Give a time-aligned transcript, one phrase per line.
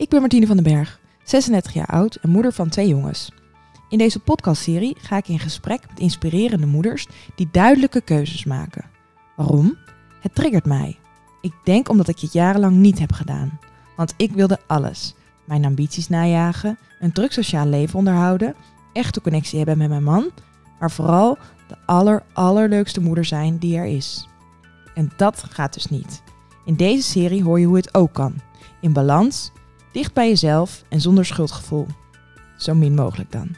[0.00, 3.32] Ik ben Martine van den Berg, 36 jaar oud en moeder van twee jongens.
[3.88, 8.84] In deze podcastserie ga ik in gesprek met inspirerende moeders die duidelijke keuzes maken.
[9.36, 9.78] Waarom?
[10.20, 10.98] Het triggert mij.
[11.40, 13.58] Ik denk omdat ik het jarenlang niet heb gedaan.
[13.96, 15.14] Want ik wilde alles.
[15.44, 18.54] Mijn ambities najagen, een druk sociaal leven onderhouden,
[18.92, 20.30] echte connectie hebben met mijn man,
[20.78, 21.38] maar vooral
[21.68, 24.28] de aller allerleukste moeder zijn die er is.
[24.94, 26.22] En dat gaat dus niet.
[26.64, 28.34] In deze serie hoor je hoe het ook kan.
[28.80, 29.52] In balans,
[29.92, 31.86] dicht bij jezelf en zonder schuldgevoel.
[32.56, 33.56] Zo min mogelijk dan.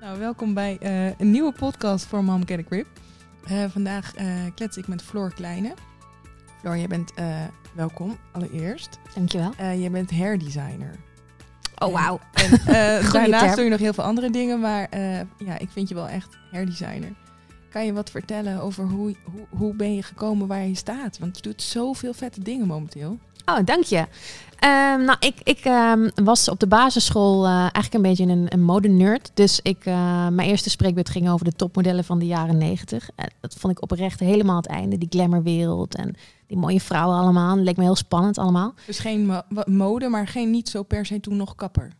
[0.00, 2.86] Nou, welkom bij eh, een nieuwe podcast voor Mom Get a Grip.
[3.44, 5.74] Eh, vandaag uh, klets ik met Floor Kleine.
[6.60, 7.12] Floor, jij bent
[7.74, 8.98] welkom allereerst.
[9.14, 9.52] Dankjewel.
[9.56, 10.94] jij bent hairdesigner.
[11.78, 12.20] Oh, wauw.
[13.12, 14.98] daarnaast doe je nog heel veel andere dingen, maar
[15.38, 17.12] ja, ik vind je wel echt hairdesigner.
[17.70, 21.18] Kan je wat vertellen over hoe, hoe, hoe ben je gekomen waar je staat?
[21.18, 23.18] Want je doet zoveel vette dingen momenteel.
[23.44, 24.06] Oh, dank je.
[24.64, 28.62] Um, nou, ik, ik um, was op de basisschool uh, eigenlijk een beetje een, een
[28.62, 29.30] mode-nerd.
[29.34, 33.10] Dus ik, uh, mijn eerste spreekbeurt ging over de topmodellen van de jaren negentig.
[33.16, 34.98] Uh, dat vond ik oprecht helemaal het einde.
[34.98, 36.14] Die glamourwereld en
[36.46, 37.56] die mooie vrouwen allemaal.
[37.56, 38.74] Leek me heel spannend allemaal.
[38.86, 41.92] Dus geen mo mode, maar geen niet zo per se toen nog kapper?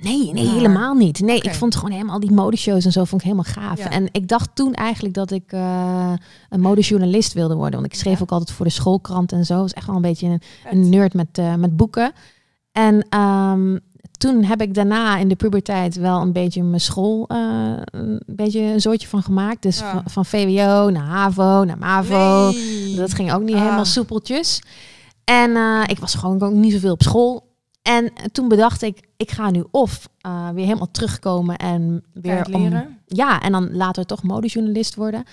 [0.00, 1.20] Nee, nee, helemaal niet.
[1.20, 3.78] Nee, ik vond gewoon helemaal die modeshows en zo vond ik helemaal gaaf.
[3.78, 6.12] En ik dacht toen eigenlijk dat ik uh,
[6.48, 7.80] een modejournalist wilde worden.
[7.80, 9.60] Want ik schreef ook altijd voor de schoolkrant en zo.
[9.60, 12.12] was echt wel een beetje een, een nerd met, uh, met boeken.
[12.72, 13.80] En um,
[14.18, 18.60] toen heb ik daarna in de puberteit wel een beetje mijn school uh, een beetje
[18.60, 19.62] een soortje van gemaakt.
[19.62, 19.92] Dus ja.
[19.92, 22.50] van, van, VWO naar HAVO naar MAVO.
[22.50, 22.96] Nee.
[22.96, 23.62] Dat ging ook niet ah.
[23.62, 24.62] helemaal soepeltjes.
[25.24, 25.50] En
[25.86, 27.49] ik was gewoon ook niet zoveel op school.
[27.82, 32.86] En toen bedacht ik, ik ga nu of uh, weer helemaal terugkomen en weer leren.
[32.86, 35.24] Om, ja, en dan later toch modejournalist worden.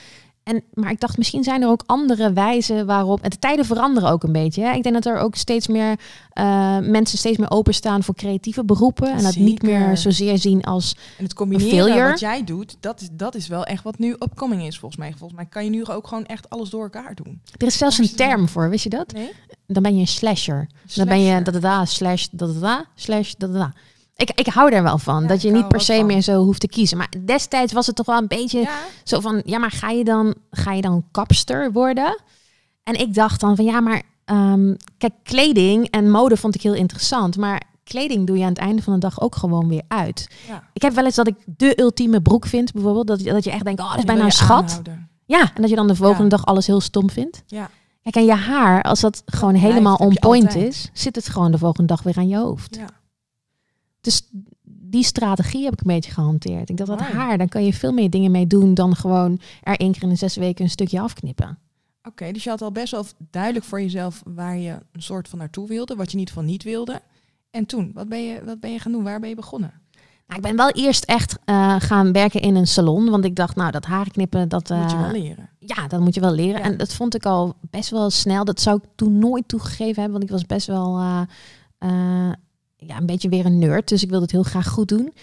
[0.47, 3.21] En, maar ik dacht, misschien zijn er ook andere wijzen waarop.
[3.21, 4.63] En de tijden veranderen ook een beetje.
[4.63, 4.73] Hè?
[4.73, 5.99] Ik denk dat er ook steeds meer
[6.33, 9.07] uh, mensen steeds meer openstaan voor creatieve beroepen.
[9.11, 9.41] En dat Zeker.
[9.41, 10.95] niet meer zozeer zien als.
[11.17, 14.65] En het combineren wat jij doet, dat is, dat is wel echt wat nu upcoming
[14.65, 15.09] is volgens mij.
[15.09, 17.41] Volgens mij kan je nu ook gewoon echt alles door elkaar doen.
[17.57, 19.13] Er is zelfs een term voor, wist je dat?
[19.13, 19.31] Nee?
[19.67, 20.69] Dan ben je een slasher.
[20.85, 21.05] slasher.
[21.05, 23.73] Dan ben je da da da slash da da da slash da da da.
[24.15, 25.21] Ik, ik hou er wel van.
[25.21, 26.97] Ja, dat je niet per se meer zo hoeft te kiezen.
[26.97, 28.79] Maar destijds was het toch wel een beetje ja.
[29.03, 29.41] zo van...
[29.45, 32.21] Ja, maar ga je, dan, ga je dan kapster worden?
[32.83, 34.01] En ik dacht dan van ja, maar...
[34.25, 37.37] Um, kijk, kleding en mode vond ik heel interessant.
[37.37, 40.29] Maar kleding doe je aan het einde van de dag ook gewoon weer uit.
[40.47, 40.63] Ja.
[40.73, 43.07] Ik heb wel eens dat ik de ultieme broek vind bijvoorbeeld.
[43.07, 44.63] Dat, dat je echt denkt, oh, dat is bijna een schat.
[44.63, 45.09] Aanhouden.
[45.25, 47.43] Ja, en dat je dan de volgende dag alles heel stom vindt.
[47.45, 47.69] Ja.
[48.11, 50.73] Kijk, en je haar, als dat gewoon helemaal on point altijd.
[50.73, 50.89] is...
[50.93, 52.75] zit het gewoon de volgende dag weer aan je hoofd.
[52.75, 52.89] Ja.
[54.01, 54.29] Dus
[54.63, 56.69] die strategie heb ik een beetje gehanteerd.
[56.69, 59.77] Ik dacht dat haar, dan kan je veel meer dingen mee doen dan gewoon er
[59.77, 61.57] één keer in de zes weken een stukje afknippen.
[62.03, 65.39] Oké, dus je had al best wel duidelijk voor jezelf waar je een soort van
[65.39, 67.01] naartoe wilde, wat je ieder geval niet wilde.
[67.51, 69.03] En toen, wat ben je, wat ben je gaan doen?
[69.03, 69.73] Waar ben je begonnen?
[70.27, 73.55] Nou, ik ben wel eerst echt uh, gaan werken in een salon, want ik dacht,
[73.55, 74.69] nou, dat haar knippen, dat...
[74.69, 75.49] Moet je uh, wel leren.
[75.75, 76.59] Ja, dat moet je wel leren.
[76.59, 76.65] Ja.
[76.65, 78.45] En dat vond ik al best wel snel.
[78.45, 81.21] Dat zou ik toen nooit toegegeven hebben, want ik was best wel uh,
[81.79, 82.31] uh,
[82.77, 83.87] ja, een beetje weer een nerd.
[83.87, 85.13] Dus ik wilde het heel graag goed doen.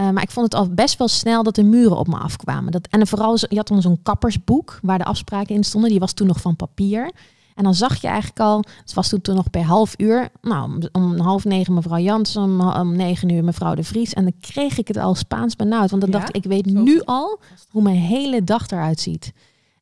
[0.00, 2.72] Uh, maar ik vond het al best wel snel dat de muren op me afkwamen.
[2.72, 5.90] Dat, en vooral, je had dan zo'n kappersboek waar de afspraken in stonden.
[5.90, 7.10] Die was toen nog van papier.
[7.54, 10.28] En dan zag je eigenlijk al, het was toen, toen nog per half uur.
[10.42, 14.12] Nou, om, om half negen mevrouw Jans, om, om negen uur mevrouw De Vries.
[14.12, 15.90] En dan kreeg ik het al Spaans benauwd.
[15.90, 16.18] Want dan Ja?
[16.18, 19.32] dacht ik, ik weet Zo nu al hoe mijn hele dag eruit ziet.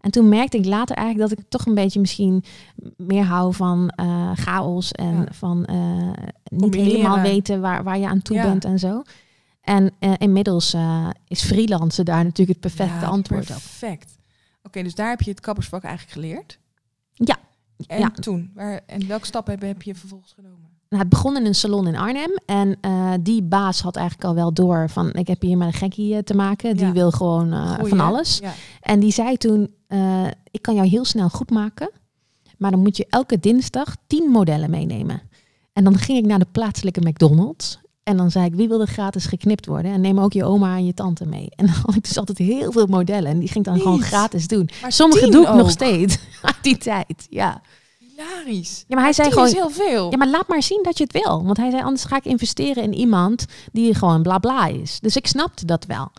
[0.00, 2.44] En toen merkte ik later eigenlijk dat ik toch een beetje misschien
[2.96, 5.26] meer hou van eh, chaos en Ja.
[5.30, 5.76] van eh,
[6.44, 6.92] niet Combineren.
[6.92, 8.42] helemaal weten waar, waar je aan toe Ja.
[8.42, 9.02] bent en zo.
[9.60, 10.76] En eh, inmiddels
[11.26, 13.46] is freelancen daar natuurlijk het perfecte Ja, antwoord op.
[13.46, 14.18] Perfect.
[14.62, 16.58] Oké, dus daar heb je het kappersvak eigenlijk geleerd.
[17.12, 17.36] Ja.
[17.86, 20.69] En toen, waar, en welke stappen heb, heb je vervolgens genomen?
[20.90, 22.38] Nou, het begon in een salon in Arnhem.
[22.46, 25.12] En eh, die baas had eigenlijk al wel door van...
[25.12, 26.76] ik heb hier met een gekkie eh, te maken.
[26.76, 26.92] Die Ja.
[26.92, 28.38] wil gewoon eh, Goeie, van alles.
[28.42, 28.52] Ja.
[28.80, 29.74] En die zei toen...
[30.50, 31.90] ik kan jou heel snel goed maken.
[32.58, 35.22] Maar dan moet je elke dinsdag tien modellen meenemen.
[35.72, 37.78] En dan ging ik naar de plaatselijke McDonald's.
[38.02, 39.92] En dan zei ik, wie wil er gratis geknipt worden?
[39.92, 41.48] En neem ook je oma en je tante mee.
[41.56, 43.30] En dan had ik dus altijd heel veel modellen.
[43.30, 44.68] En die ging ik dan gewoon gratis doen.
[44.82, 46.18] Maar Sommige doe ik nog steeds.
[46.42, 47.62] Uit die tijd, ja.
[48.22, 48.84] Hilarisch.
[48.88, 49.46] Ja, maar hij zei gewoon...
[49.46, 50.10] is heel veel.
[50.10, 51.44] Ja, maar laat maar zien dat je het wil.
[51.44, 55.00] Want hij zei, anders ga ik investeren in iemand die gewoon bla bla is.
[55.00, 56.12] Dus ik snapte dat wel.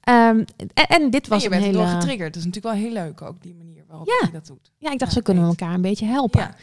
[0.00, 0.44] Ehm,
[0.74, 1.86] en, en dit En was je een bent hele...
[1.86, 2.34] getriggerd.
[2.34, 4.26] Dat is natuurlijk wel heel leuk ook, die manier waarop Ja.
[4.26, 4.70] je dat doet.
[4.78, 6.40] Ja, ik dacht, Ja, zo kunnen we elkaar een beetje helpen.
[6.40, 6.54] Ja.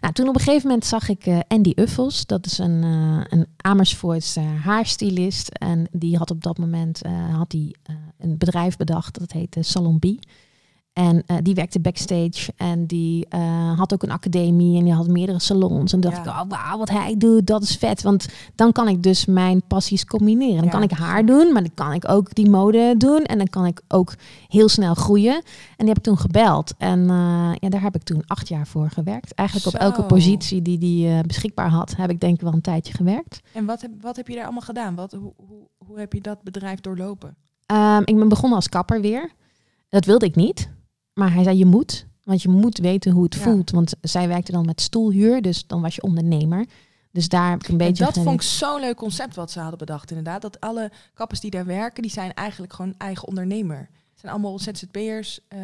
[0.00, 2.26] Nou, toen op een gegeven moment zag ik eh, Andy Uffels.
[2.26, 5.48] Dat is een, eh een Amersfoortse haarstylist.
[5.48, 9.18] En die had op dat moment eh, had die, eh, een bedrijf bedacht.
[9.18, 10.04] Dat heette Salon B.
[10.92, 15.08] En uh, die werkte backstage en die uh, had ook een academie en die had
[15.08, 15.92] meerdere salons.
[15.92, 18.02] En dacht ik, oh wauw, wat hij doet, dat is vet.
[18.02, 20.60] Want dan kan ik dus mijn passies combineren.
[20.60, 23.22] Dan kan ik haar doen, maar dan kan ik ook die mode doen.
[23.22, 24.14] En dan kan ik ook
[24.48, 25.34] heel snel groeien.
[25.34, 25.42] En
[25.76, 26.74] die heb ik toen gebeld.
[26.78, 29.34] En uh, ja, daar heb ik toen acht jaar voor gewerkt.
[29.34, 32.94] Eigenlijk op elke positie die die beschikbaar had, heb ik denk ik wel een tijdje
[32.94, 33.40] gewerkt.
[33.52, 34.94] En wat heb, wat heb je daar allemaal gedaan?
[34.94, 37.36] Wat, hoe, hoe, hoe heb je dat bedrijf doorlopen?
[37.66, 39.30] Um, ik ben begonnen als kapper weer.
[39.88, 40.70] Dat wilde ik niet.
[41.14, 42.06] Maar hij zei, je moet.
[42.24, 43.70] Want je moet weten hoe het voelt.
[43.70, 45.42] Want zij werkte dan met stoelhuur.
[45.42, 46.66] Dus dan was je ondernemer.
[47.10, 48.04] Dus daar heb ik een beetje.
[48.04, 50.42] En dat vond ik zo'n leuk concept wat ze hadden bedacht, inderdaad.
[50.42, 53.88] Dat alle kappers die daar werken, die zijn eigenlijk gewoon eigen ondernemer.
[54.22, 55.58] Zijn allemaal ZZP'ers uh,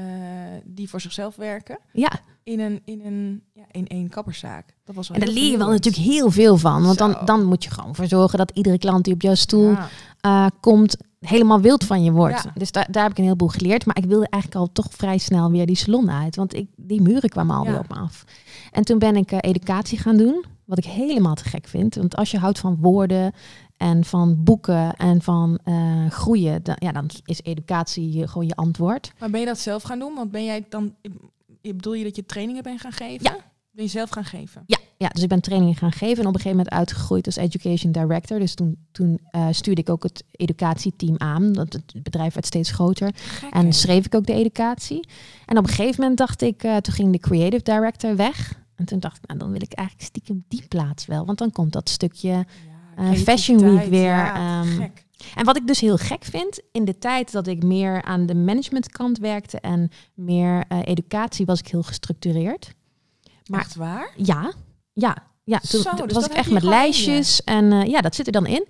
[0.65, 1.79] die voor zichzelf werken.
[1.93, 2.11] Ja.
[2.43, 4.75] In een, in een, ja, in één kapperszaak.
[4.85, 6.83] Dat was wel en daar leer je wel natuurlijk heel veel van.
[6.83, 9.71] Want dan, dan moet je gewoon voor zorgen dat iedere klant die op jouw stoel
[9.71, 9.89] ja.
[10.27, 12.47] uh, komt, helemaal wild van je wordt.
[12.55, 13.87] Dus daar, daar heb ik een heleboel geleerd.
[13.87, 16.37] Maar ik wilde eigenlijk al toch vrij snel weer die salon uit.
[16.37, 17.79] Want ik, die muren kwamen alweer ja.
[17.79, 18.25] op me af.
[18.73, 20.45] En toen ben ik uh, educatie gaan doen.
[20.65, 21.95] Wat ik helemaal te gek vind.
[21.95, 23.33] Want als je houdt van woorden
[23.79, 29.13] en van boeken en van uh, groeien, dan, ja, dan is educatie gewoon je antwoord.
[29.19, 30.15] Maar ben je dat zelf gaan doen?
[30.15, 30.95] Want ben jij dan,
[31.61, 33.25] bedoel je dat je trainingen bent gaan geven?
[33.33, 33.37] Ja.
[33.71, 34.63] Ben je zelf gaan geven?
[34.67, 37.37] Ja, ja, dus ik ben trainingen gaan geven en op een gegeven moment uitgegroeid als
[37.37, 38.39] education director.
[38.39, 41.53] Dus toen, toen uh, stuurde ik ook het educatieteam aan.
[41.53, 43.15] Dat het bedrijf werd steeds groter.
[43.51, 45.09] en schreef ik ook de educatie.
[45.47, 48.63] En op een gegeven moment dacht ik, uh, toen ging de creative director weg.
[48.75, 51.27] En toen dacht ik, nou dan wil ik eigenlijk stiekem die plaats wel.
[51.27, 52.45] Want dan komt dat stukje ja,
[52.99, 54.03] uh, Fashion Week weer.
[54.03, 54.93] Ja, um,
[55.35, 58.35] en wat ik dus heel gek vind, in de tijd dat ik meer aan de
[58.35, 62.73] managementkant werkte en meer educatie, was ik heel gestructureerd.
[63.47, 64.11] Maar, Echt waar?
[64.17, 64.53] Ja,
[64.93, 65.59] ja, ja.
[65.59, 68.47] Toen Zo, dus was ik echt met lijstjes en uh, ja, dat zit er dan
[68.47, 68.67] in.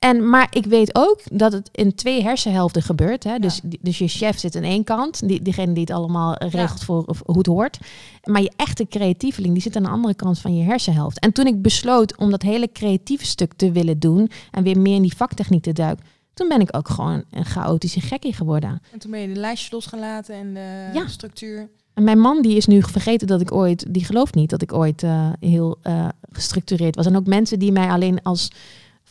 [0.00, 3.24] En, maar ik weet ook dat het in twee hersenhelften gebeurt.
[3.24, 3.38] Hè?
[3.38, 7.02] Dus, dus je chef zit aan één kant, die, diegene die het allemaal regelt voor
[7.06, 7.78] of, hoe het hoort.
[8.24, 11.18] Maar je echte creatieveling, die zit aan de andere kant van je hersenhelft.
[11.18, 14.94] En toen ik besloot om dat hele creatieve stuk te willen doen en weer meer
[14.94, 16.04] in die vaktechniek te duiken,
[16.34, 18.82] toen ben ik ook gewoon een chaotische gekkie geworden.
[18.92, 21.06] En toen ben je de lijstjes losgelaten en de ja.
[21.08, 21.68] structuur.
[21.94, 24.72] En mijn man die is nu vergeten dat ik ooit, die gelooft niet dat ik
[24.72, 27.06] ooit uh, heel uh, gestructureerd was.
[27.06, 28.50] En ook mensen die mij alleen als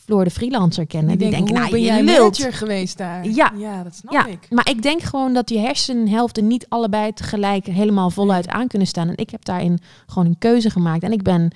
[0.09, 3.27] Floor de freelancer kennen, die, die denken, nou, ben jij manager geweest daar?
[3.27, 4.47] Ja, ja dat snap ja, ik.
[4.49, 9.07] Maar ik denk gewoon dat die hersenhelften niet allebei tegelijk helemaal voluit aan kunnen staan.
[9.07, 11.03] En ik heb daarin gewoon een keuze gemaakt.
[11.03, 11.51] En ik ben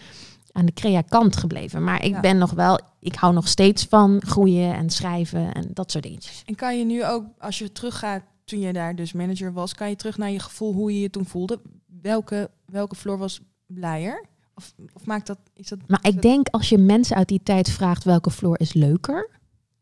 [0.52, 1.84] aan de crea kant gebleven.
[1.84, 2.20] Maar ik ja.
[2.20, 6.42] ben nog wel, ik hou nog steeds van groeien en schrijven en dat soort dingetjes.
[6.46, 9.90] En kan je nu ook, als je teruggaat toen je daar dus manager was, kan
[9.90, 11.62] je terug naar je gevoel hoe je je toen voelde?
[12.02, 14.32] Welke, welke Floor was blijer?
[14.56, 15.80] Of, of maakt dat, is dat...
[15.88, 19.30] Maar ik denk als je mensen uit die tijd vraagt welke Floor is leuker,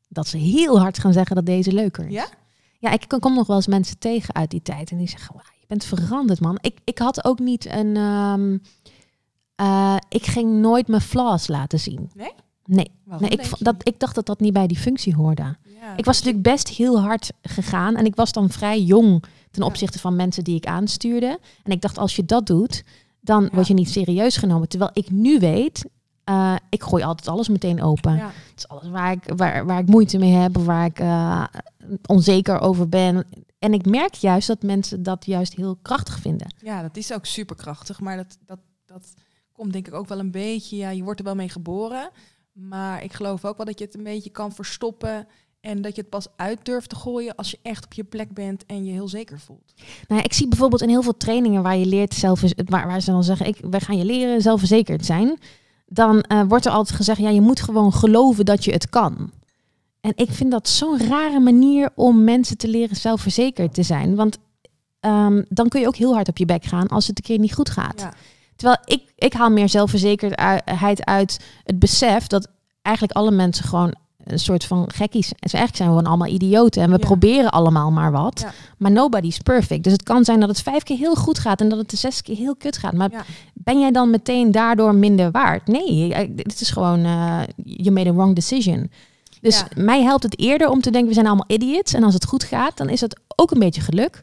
[0.09, 2.13] dat ze heel hard gaan zeggen dat deze leuker is.
[2.13, 2.27] Ja?
[2.79, 5.45] Ja, ik kom nog wel eens mensen tegen uit die tijd en die zeggen, wow,
[5.59, 6.57] je bent veranderd man.
[6.61, 7.97] Ik, ik had ook niet een...
[7.97, 8.61] Um,
[9.61, 12.09] uh, ik ging nooit mijn flaws laten zien.
[12.13, 12.31] Nee?
[12.65, 15.55] Nee, nee ik, dat, ik dacht dat dat niet bij die functie hoorde.
[15.81, 19.63] Ja, ik was natuurlijk best heel hard gegaan en ik was dan vrij jong ten
[19.63, 21.39] opzichte van mensen die ik aanstuurde.
[21.63, 22.83] En ik dacht, als je dat doet,
[23.21, 24.67] dan word je niet serieus genomen.
[24.67, 25.85] Terwijl ik nu weet,
[26.29, 28.17] uh, ik gooi altijd alles meteen open.
[28.17, 31.45] Het is alles waar ik, waar, waar ik moeite mee heb, waar ik uh,
[32.05, 33.25] onzeker over ben.
[33.59, 36.53] En ik merk juist dat mensen dat juist heel krachtig vinden.
[36.57, 37.99] Ja, dat is ook super krachtig.
[37.99, 39.13] Maar dat, dat, dat
[39.51, 42.09] komt denk ik ook wel een beetje, ja, je wordt er wel mee geboren.
[42.51, 45.27] Maar ik geloof ook wel dat je het een beetje kan verstoppen.
[45.61, 48.33] En dat je het pas uit durft te gooien als je echt op je plek
[48.33, 49.73] bent en je heel zeker voelt.
[50.07, 53.11] Nou, ik zie bijvoorbeeld in heel veel trainingen waar je leert zelf, waar, waar ze
[53.11, 55.39] dan zeggen, ik, wij gaan je leren zelfverzekerd zijn.
[55.85, 59.31] Dan uh, wordt er altijd gezegd, ja, je moet gewoon geloven dat je het kan.
[60.01, 64.15] En ik vind dat zo'n rare manier om mensen te leren zelfverzekerd te zijn.
[64.15, 64.37] Want
[64.99, 67.39] um, dan kun je ook heel hard op je bek gaan als het een keer
[67.39, 67.99] niet goed gaat.
[67.99, 68.13] Ja.
[68.55, 72.47] Terwijl ik, ik haal meer zelfverzekerdheid uit het besef dat
[72.81, 75.29] eigenlijk alle mensen gewoon een soort van gekkies.
[75.29, 76.81] En eigenlijk zijn we gewoon allemaal idioten.
[76.81, 78.39] En we proberen allemaal maar wat.
[78.39, 78.51] Ja.
[78.77, 79.83] Maar nobody's perfect.
[79.83, 81.97] Dus het kan zijn dat het vijf keer heel goed gaat en dat het de
[81.97, 82.93] zes keer heel kut gaat.
[82.93, 85.67] Maar ben jij dan meteen daardoor minder waard?
[85.67, 88.91] Nee, dit is gewoon, uh, you made a wrong decision.
[89.41, 91.93] Dus mij helpt het eerder om te denken, we zijn allemaal idiots.
[91.93, 94.19] En als het goed gaat, dan is het ook een beetje geluk.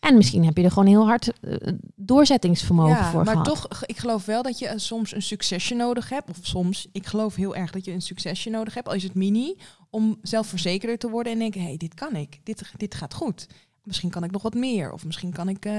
[0.00, 1.56] En misschien heb je er gewoon heel hard uh,
[1.94, 6.30] doorzettingsvermogen ja, voor maar toch, ik geloof wel dat je soms een succesje nodig hebt.
[6.30, 9.14] Of soms, ik geloof heel erg dat je een succesje nodig hebt, al is het
[9.14, 9.56] mini,
[9.90, 13.46] om zelfverzekerder te worden en denken, hé, hey, dit kan ik, dit, dit gaat goed.
[13.82, 15.72] Misschien kan ik nog wat meer, of misschien kan ik uh,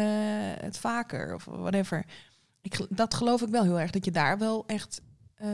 [0.59, 2.05] het vaker, of whatever.
[2.61, 5.01] Ik, dat geloof ik wel heel erg, dat je daar wel echt
[5.43, 5.49] uh,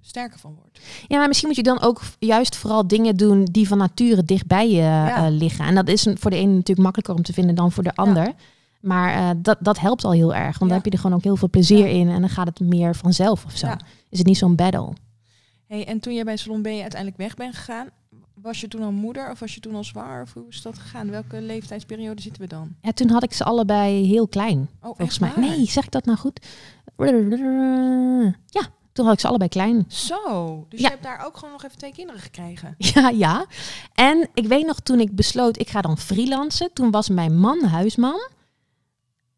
[0.00, 0.80] sterker van wordt.
[1.08, 4.70] Ja, maar misschien moet je dan ook juist vooral dingen doen die van nature dichtbij
[4.70, 5.26] je ja.
[5.26, 5.64] uh, liggen.
[5.64, 8.32] En dat is voor de ene natuurlijk makkelijker om te vinden dan voor de ander.
[8.80, 10.58] Maar uh, dat, dat helpt al heel erg.
[10.58, 12.08] Want dan heb je er gewoon ook heel veel plezier in.
[12.08, 13.66] En dan gaat het meer vanzelf of zo.
[14.10, 14.92] Is het niet zo'n battle.
[15.66, 17.88] Hey, en toen jij bij Salon B uiteindelijk weg bent gegaan,
[18.34, 20.22] was je toen al moeder of was je toen al zwaar?
[20.22, 21.10] Of hoe is dat gegaan?
[21.10, 22.74] Welke leeftijdsperiode zitten we dan?
[22.80, 24.68] Ja, toen had ik ze allebei heel klein.
[24.80, 25.32] Oh, volgens mij.
[25.36, 26.46] Nee, zeg ik dat nou goed?
[28.46, 29.84] Ja, toen had ik ze allebei klein.
[29.88, 32.74] Zo, dus je hebt daar ook gewoon nog even twee kinderen gekregen?
[32.94, 33.46] Ja, ja.
[33.94, 36.72] En ik weet nog toen ik besloot, ik ga dan freelancen.
[36.72, 38.28] Toen was mijn man huisman.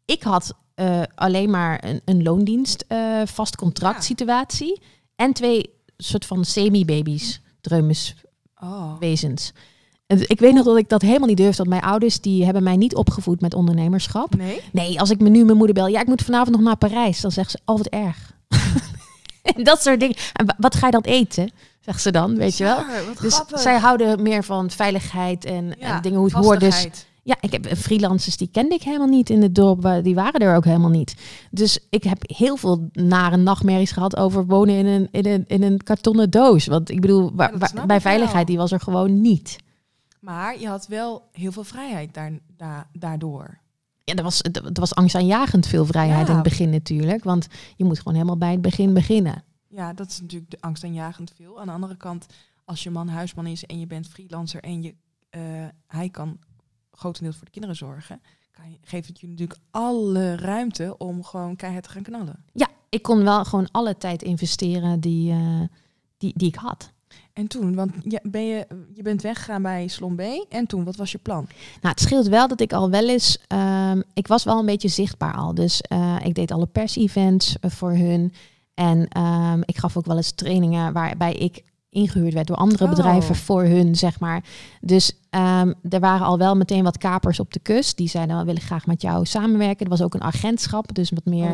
[0.05, 4.81] Ik had uh, alleen maar een, een loondienst, uh, vast contract situatie.
[5.15, 8.15] En twee soort van semi-baby's, dreumes,
[8.61, 8.97] oh.
[8.99, 9.53] wezens.
[10.07, 11.57] Ik weet nog dat ik dat helemaal niet durfde.
[11.57, 14.35] Want mijn ouders die hebben mij niet opgevoed met ondernemerschap.
[14.35, 14.61] Nee?
[14.71, 15.87] Nee, als ik me nu mijn moeder bel.
[15.87, 17.21] Ja, ik moet vanavond nog naar Parijs.
[17.21, 18.37] Dan zegt ze, oh wat erg.
[19.55, 20.15] en dat soort dingen.
[20.33, 21.51] En wat ga je dan eten?
[21.79, 22.83] Zegt ze dan, weet je wel.
[23.21, 26.59] dus zij houden meer van veiligheid en, en dingen hoe het hoort.
[26.59, 26.87] Dus
[27.23, 30.03] ja, ik heb freelancers die kende ik helemaal niet in het dorp.
[30.03, 31.15] Die waren er ook helemaal niet.
[31.51, 35.63] Dus ik heb heel veel nare nachtmerries gehad over wonen in een, in een, in
[35.63, 36.65] een kartonnen doos.
[36.65, 37.31] Want ik bedoel,
[37.85, 39.57] bij veiligheid, die was er gewoon niet.
[40.19, 42.13] Maar je had wel heel veel vrijheid
[42.57, 43.59] daar, daardoor.
[44.09, 47.23] Ja, er was, er was angstaanjagend veel vrijheid in het begin natuurlijk.
[47.23, 49.43] Want je moet gewoon helemaal bij het begin beginnen.
[49.67, 51.59] Ja, dat is natuurlijk de angstaanjagend veel.
[51.59, 52.25] Aan de andere kant,
[52.65, 54.95] als je man huisman is en je bent freelancer en je,
[55.31, 55.41] uh,
[55.87, 56.39] hij kan
[56.91, 61.55] grotendeels voor de kinderen zorgen, kan je, geeft het je natuurlijk alle ruimte om gewoon
[61.55, 62.43] keihard te gaan knallen.
[62.53, 65.61] Ja, ik kon wel gewoon alle tijd investeren die, uh,
[66.17, 66.91] die, die ik had.
[67.39, 70.21] En toen, want je, ben je, je bent weggegaan bij Slom B.
[70.49, 71.47] En toen, wat was je plan?
[71.81, 73.37] Nou, het scheelt wel dat ik al wel eens...
[73.53, 75.53] Um, ik was wel een beetje zichtbaar al.
[75.53, 78.33] Dus uh, ik deed alle pers-events voor hun.
[78.73, 82.89] En um, ik gaf ook wel eens trainingen waarbij ik ingehuurd werd door andere oh.
[82.89, 84.43] bedrijven voor hun, zeg maar.
[84.81, 87.97] Dus um, er waren al wel meteen wat kapers op de kust.
[87.97, 89.83] Die zeiden, we willen graag met jou samenwerken.
[89.83, 91.53] Er was ook een agentschap, dus wat meer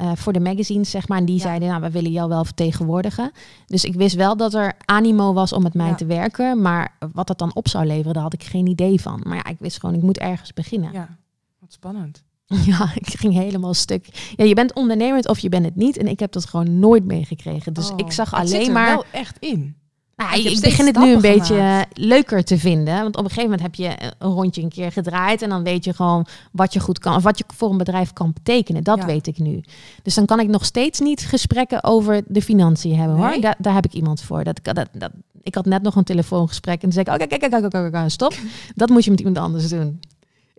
[0.00, 1.18] uh, voor de magazines, zeg maar.
[1.18, 3.30] En die zeiden, nou, we willen jou wel vertegenwoordigen.
[3.66, 6.62] Dus ik wist wel dat er animo was om met mij te werken.
[6.62, 9.20] Maar wat dat dan op zou leveren, daar had ik geen idee van.
[9.26, 10.92] Maar ja, ik wist gewoon, ik moet ergens beginnen.
[10.92, 11.16] Ja,
[11.58, 12.22] wat spannend.
[12.66, 14.06] Ja, ik ging helemaal stuk.
[14.36, 15.96] Ja, je bent ondernemend of je bent het niet.
[15.96, 17.72] En ik heb dat gewoon nooit meegekregen.
[17.72, 18.88] Dus ik oh, zag alleen maar.
[18.88, 19.74] wel echt in.
[20.16, 23.02] Nou, ik, begin het nu een beetje leuker te vinden.
[23.02, 25.42] Want op een gegeven moment heb je een rondje een keer gedraaid.
[25.42, 27.16] En dan weet je gewoon wat je goed kan.
[27.16, 28.84] Of wat je voor een bedrijf kan betekenen.
[28.84, 29.62] Dat weet ik nu.
[30.02, 33.40] Dus dan kan ik nog steeds niet gesprekken over de financiën hebben hoor.
[33.40, 34.44] Daar, daar heb ik iemand voor.
[34.44, 35.10] Dat, dat, dat,
[35.42, 36.82] ik had net nog een telefoongesprek.
[36.82, 38.34] En dan zei ik: Oké, kijk, kijk, kijk, kijk, stop.
[38.74, 40.00] Dat moet je met iemand anders doen.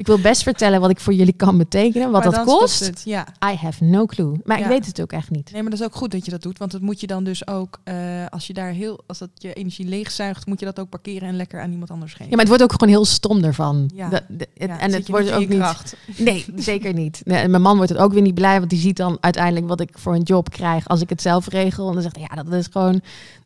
[0.01, 2.86] Ik wil best vertellen wat ik voor jullie kan betekenen, wat dat kost.
[2.86, 3.27] Het, ja.
[3.51, 4.39] I have no clue.
[4.43, 5.51] Maar ik weet het ook echt niet.
[5.51, 7.24] Nee, maar dat is ook goed dat je dat doet, want dat moet je dan
[7.24, 7.96] dus ook, uh,
[8.29, 11.36] als je daar heel, als dat je energie leegzuigt, moet je dat ook parkeren en
[11.36, 12.25] lekker aan iemand anders geven.
[12.25, 13.91] Ja, maar het wordt ook gewoon heel stom ervan.
[13.96, 14.22] Ja.
[14.55, 15.96] En het wordt ook niet.
[16.17, 17.22] Nee, zeker niet.
[17.24, 19.79] Nee, mijn man wordt het ook weer niet blij, want die ziet dan uiteindelijk wat
[19.79, 21.88] ik voor een job krijg als ik het zelf regel.
[21.88, 23.01] En dan zegt hij, ja, dat is gewoon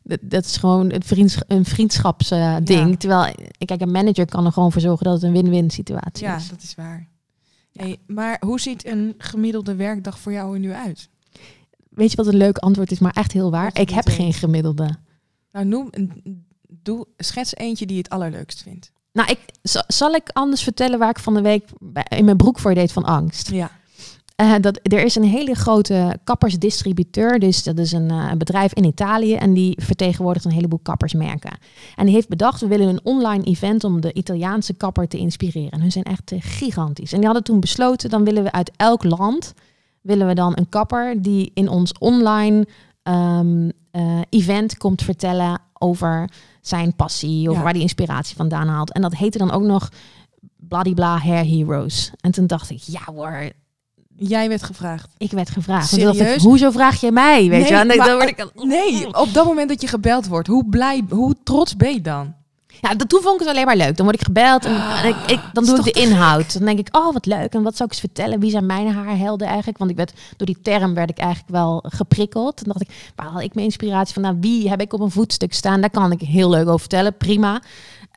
[0.06, 2.90] dat, is gewoon een, vriends, een vriendschapsding.
[2.90, 6.26] Uh, Terwijl, kijk, een manager kan er gewoon voor zorgen dat het een win-win situatie
[6.26, 6.44] is.
[6.44, 7.08] Ja, dat is waar.
[7.72, 11.08] Hey, maar hoe ziet een gemiddelde werkdag voor jou er nu uit?
[11.88, 13.80] Weet je wat een leuk antwoord is, maar echt heel waar?
[13.80, 14.94] Ik heb geen gemiddelde.
[15.52, 15.90] Nou, noem,
[16.68, 18.92] doe, schets eentje die je het allerleukst vindt.
[19.12, 19.38] Nou, ik,
[19.86, 21.68] zal ik anders vertellen waar ik van de week
[22.08, 23.50] in mijn broek voor deed van angst?
[23.50, 23.70] Ja.
[24.42, 27.38] Uh, dat, er is een hele grote kappersdistributeur.
[27.38, 29.34] Dus dat is een, uh, bedrijf in Italië.
[29.34, 31.58] En die vertegenwoordigt een heleboel kappersmerken.
[31.94, 35.70] En die heeft bedacht, we willen een online event om de Italiaanse kapper te inspireren.
[35.70, 37.12] En hun zijn echt uh, gigantisch.
[37.12, 39.54] En die hadden toen besloten, dan willen we uit elk land...
[40.00, 42.66] willen we dan een kapper die in ons online
[43.02, 43.72] um,
[44.30, 47.50] event komt vertellen over zijn passie.
[47.50, 48.92] Of waar die inspiratie vandaan haalt.
[48.92, 49.88] En dat heette dan ook nog
[50.56, 52.12] Bladibla Hair Heroes.
[52.20, 53.50] En toen dacht ik, ja hoor
[54.18, 55.08] Jij werd gevraagd.
[55.18, 55.88] Ik werd gevraagd.
[55.88, 56.42] Serieus?
[56.42, 57.48] hoezo vraag je mij?
[57.48, 57.84] Weet nee, je?
[57.84, 58.46] Nee, dan word ik...
[58.54, 62.34] nee, op dat moment dat je gebeld wordt, hoe blij, hoe trots ben je dan?
[62.80, 63.96] Ja, dat, toen vond ik het alleen maar leuk.
[63.96, 66.52] Dan word ik gebeld en, ik, ik, dan doe ik de inhoud.
[66.52, 67.54] Dan denk ik, oh wat leuk.
[67.54, 68.40] En wat zou ik eens vertellen?
[68.40, 69.78] Wie zijn mijn haarhelden eigenlijk?
[69.78, 72.64] Want ik werd, door die term werd ik eigenlijk wel geprikkeld.
[72.64, 74.22] Dan dacht ik, waar haal ik mijn inspiratie van?
[74.22, 75.80] Nou, wie heb ik op een voetstuk staan?
[75.80, 77.16] Daar kan ik heel leuk over vertellen.
[77.16, 77.62] Prima.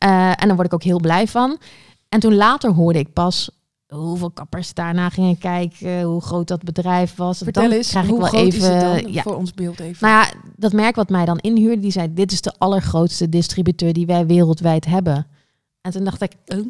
[0.03, 1.57] Uh, en dan word ik ook heel blij van.
[2.09, 3.49] En toen later hoorde ik pas
[3.89, 7.37] hoeveel kappers daarna gingen kijken, hoe groot dat bedrijf was.
[7.37, 10.07] Vertel dan eens, krijg ik wel even ja, voor ons beeld even.
[10.07, 13.93] Nou ja, dat merk wat mij dan inhuurde, die zei: dit is de allergrootste distributeur
[13.93, 15.27] die wij wereldwijd hebben.
[15.81, 16.65] En toen dacht ik, oh.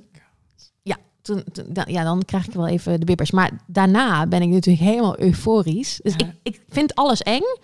[0.82, 1.44] ja, toen,
[1.86, 3.32] ja, dan krijg ik wel even de bibbers.
[3.32, 6.00] Maar daarna ben ik natuurlijk helemaal euforisch.
[6.04, 7.58] Dus ik, ik vind alles eng.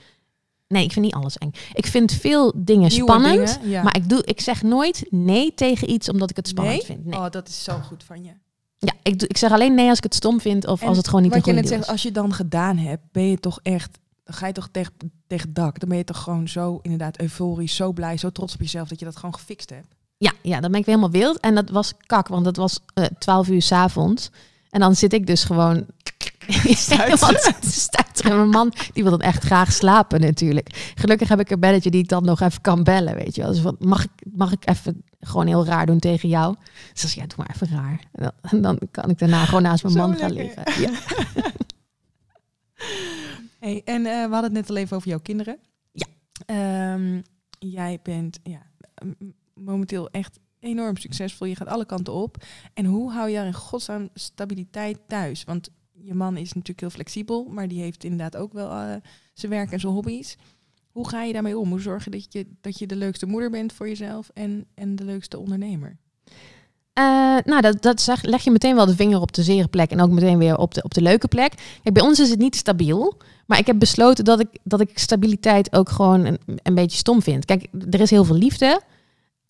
[0.68, 1.52] Nee, ik vind niet alles eng.
[1.74, 6.30] Ik vind veel dingen spannend, maar ik, doe, ik zeg nooit nee tegen iets omdat
[6.30, 7.06] ik het spannend vind.
[7.06, 7.20] Nee.
[7.20, 8.32] Oh, dat is zo goed van je.
[8.78, 11.22] Ja, ik, ik zeg alleen nee als ik het stom vind of als het gewoon
[11.22, 13.40] niet een goede Wat je net zegt, als je het dan gedaan hebt, ben je
[13.40, 14.94] toch echt, dan ga je toch tegen,
[15.28, 15.80] tegen dak.
[15.80, 19.00] Dan ben je toch gewoon zo inderdaad euforisch, zo blij, zo trots op jezelf dat
[19.00, 19.96] je dat gewoon gefixt hebt.
[20.18, 21.40] Ja, ja, dan ben ik weer helemaal wild.
[21.40, 24.30] En dat was kak, want dat was uh, 12 uur s avonds.
[24.70, 25.86] En dan zit ik dus gewoon
[27.62, 28.38] stuiteren.
[28.38, 30.92] Mijn man die wil dan echt graag slapen natuurlijk.
[30.96, 33.52] Gelukkig heb ik een belletje die ik dan nog even kan bellen, weet je wel.
[33.52, 36.56] Dus wat, mag, ik, mag ik even gewoon heel raar doen tegen jou?
[36.94, 38.32] Dus als ja, doe maar even raar.
[38.42, 40.82] En dan, kan ik daarna gewoon naast mijn man gaan liggen.
[40.82, 40.90] Ja.
[43.60, 45.58] hey, en uh, we hadden het net al even over jouw kinderen.
[45.92, 46.08] Ja.
[46.94, 47.24] Um,
[47.60, 48.62] jij bent ja,
[49.54, 51.48] momenteel echt enorm succesvol.
[51.48, 52.44] Je gaat alle kanten op.
[52.74, 55.44] En hoe hou je er in godsnaam stabiliteit thuis?
[55.44, 55.70] Want
[56.06, 58.96] je man is natuurlijk heel flexibel, maar die heeft inderdaad ook wel uh,
[59.34, 60.38] zijn werk en zijn hobby's.
[60.92, 61.70] Hoe ga je daarmee om?
[61.70, 64.96] Hoe zorg je dat je, dat je de leukste moeder bent voor jezelf en, en
[64.96, 65.98] de leukste ondernemer?
[67.00, 70.02] Uh, nou, dat, dat leg je meteen wel de vinger op de zere plek en
[70.02, 71.54] ook meteen weer op de, op de leuke plek.
[71.84, 74.98] Kijk, bij ons is het niet stabiel, maar ik heb besloten dat ik, dat ik
[75.00, 77.46] stabiliteit ook gewoon een, een beetje stom vind.
[77.46, 78.82] Kijk, er is heel veel liefde,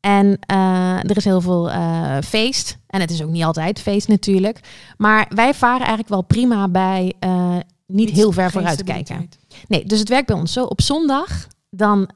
[0.05, 2.77] en uh, er is heel veel uh, feest.
[2.87, 4.59] En het is ook niet altijd feest natuurlijk.
[4.97, 7.55] Maar wij varen eigenlijk wel prima bij uh,
[7.87, 9.29] niet heel ver vooruit kijken.
[9.67, 10.63] Nee, dus het werkt bij ons zo.
[10.63, 12.09] Op zondag dan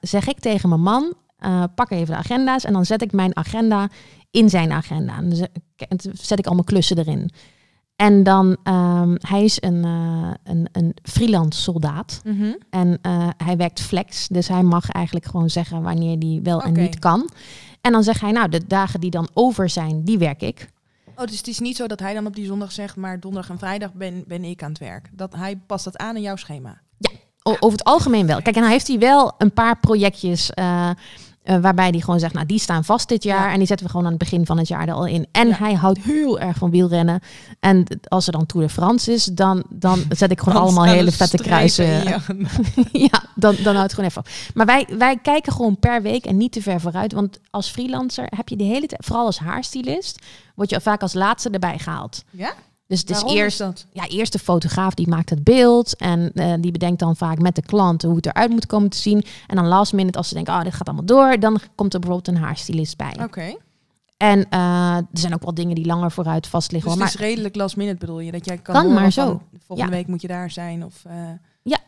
[0.00, 1.14] zeg ik tegen mijn man,
[1.74, 2.64] pak even de agenda's.
[2.64, 3.88] En dan zet ik mijn agenda
[4.30, 5.16] in zijn agenda.
[5.16, 5.48] En dan
[6.12, 7.30] zet ik al mijn klussen erin.
[8.00, 12.20] En dan, um, hij is een, uh, een, een freelance soldaat.
[12.24, 12.58] Mm -hmm.
[12.70, 14.28] En uh, hij werkt flex.
[14.28, 16.72] Dus hij mag eigenlijk gewoon zeggen wanneer hij wel okay.
[16.72, 17.28] en niet kan.
[17.80, 20.68] En dan zegt hij, nou, de dagen die dan over zijn, die werk ik.
[21.16, 23.50] Oh, dus het is niet zo dat hij dan op die zondag zegt, maar donderdag
[23.50, 25.10] en vrijdag ben, ben ik aan het werk.
[25.12, 26.80] Dat hij past dat aan in jouw schema.
[26.98, 27.10] Ja,
[27.42, 28.42] over het algemeen wel.
[28.42, 30.50] Kijk, en hij heeft hij wel een paar projectjes.
[30.58, 30.90] Uh,
[31.50, 33.46] uh, waarbij die gewoon zegt, nou die staan vast dit jaar.
[33.46, 33.52] Ja.
[33.52, 35.26] En die zetten we gewoon aan het begin van het jaar er al in.
[35.32, 35.54] En ja.
[35.54, 37.20] hij houdt heel erg van wielrennen.
[37.60, 41.12] En als er dan Tour de France is, dan, dan zet ik gewoon allemaal hele
[41.12, 41.86] vette kruisen.
[41.86, 42.20] Ja,
[43.08, 44.22] ja dan, dan houdt het gewoon even.
[44.54, 47.12] Maar wij, wij kijken gewoon per week en niet te ver vooruit.
[47.12, 50.18] Want als freelancer heb je de hele tijd, vooral als haarstylist,
[50.54, 52.24] word je vaak als laatste erbij gehaald.
[52.30, 52.52] Ja?
[52.90, 53.86] Dus het is eerst, dat?
[53.92, 55.96] Ja, eerst de fotograaf die maakt het beeld.
[55.96, 58.96] En uh, die bedenkt dan vaak met de klant hoe het eruit moet komen te
[58.96, 59.24] zien.
[59.46, 62.00] En dan last minute, als ze denken, oh, dit gaat allemaal door, dan komt er
[62.00, 63.12] bijvoorbeeld een haarstylist bij.
[63.12, 63.22] Oké.
[63.22, 63.58] Okay.
[64.16, 66.90] En uh, er zijn ook wel dingen die langer vooruit vast liggen.
[66.90, 68.32] Dus maar het is redelijk last minute bedoel je?
[68.32, 69.26] Dat jij kan, kan maar zo.
[69.26, 69.96] Van, volgende ja.
[69.96, 70.84] week moet je daar zijn?
[70.84, 71.12] Of, uh...
[71.62, 71.78] Ja,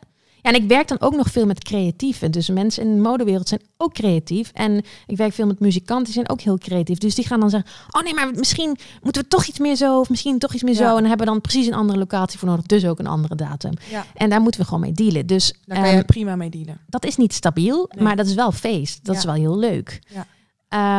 [0.43, 2.31] ja, en ik werk dan ook nog veel met creatieven.
[2.31, 4.51] Dus mensen in de modewereld zijn ook creatief.
[4.53, 6.99] En ik werk veel met muzikanten, die zijn ook heel creatief.
[6.99, 10.01] Dus die gaan dan zeggen, oh nee, maar misschien moeten we toch iets meer zo.
[10.01, 10.79] Of misschien toch iets meer ja.
[10.79, 10.89] zo.
[10.89, 12.67] En dan hebben we dan precies een andere locatie voor nodig.
[12.67, 13.73] Dus ook een andere datum.
[13.91, 14.05] Ja.
[14.15, 15.27] En daar moeten we gewoon mee dealen.
[15.27, 16.81] Dus, daar kan um, je prima mee dealen.
[16.87, 18.05] Dat is niet stabiel, nee.
[18.05, 19.05] maar dat is wel feest.
[19.05, 19.21] Dat ja.
[19.21, 20.01] is wel heel leuk.
[20.09, 20.27] Ja.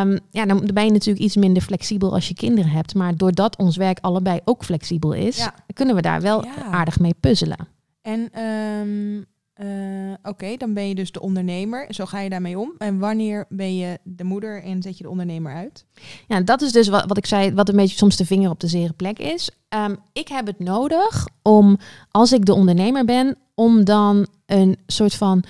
[0.01, 2.95] Um, ja, dan ben je natuurlijk iets minder flexibel als je kinderen hebt.
[2.95, 5.53] Maar doordat ons werk allebei ook flexibel is, ja.
[5.73, 7.67] kunnen we daar wel aardig mee puzzelen.
[8.01, 9.25] En um,
[9.61, 11.93] uh, oké, dan ben je dus de ondernemer.
[11.93, 12.73] Zo ga je daarmee om.
[12.77, 15.85] En wanneer ben je de moeder en zet je de ondernemer uit?
[16.27, 18.59] Ja, dat is dus wat, wat ik zei, wat een beetje soms de vinger op
[18.59, 19.49] de zere plek is.
[19.69, 21.77] Um, ik heb het nodig om,
[22.11, 25.43] als ik de ondernemer ben, om dan een soort van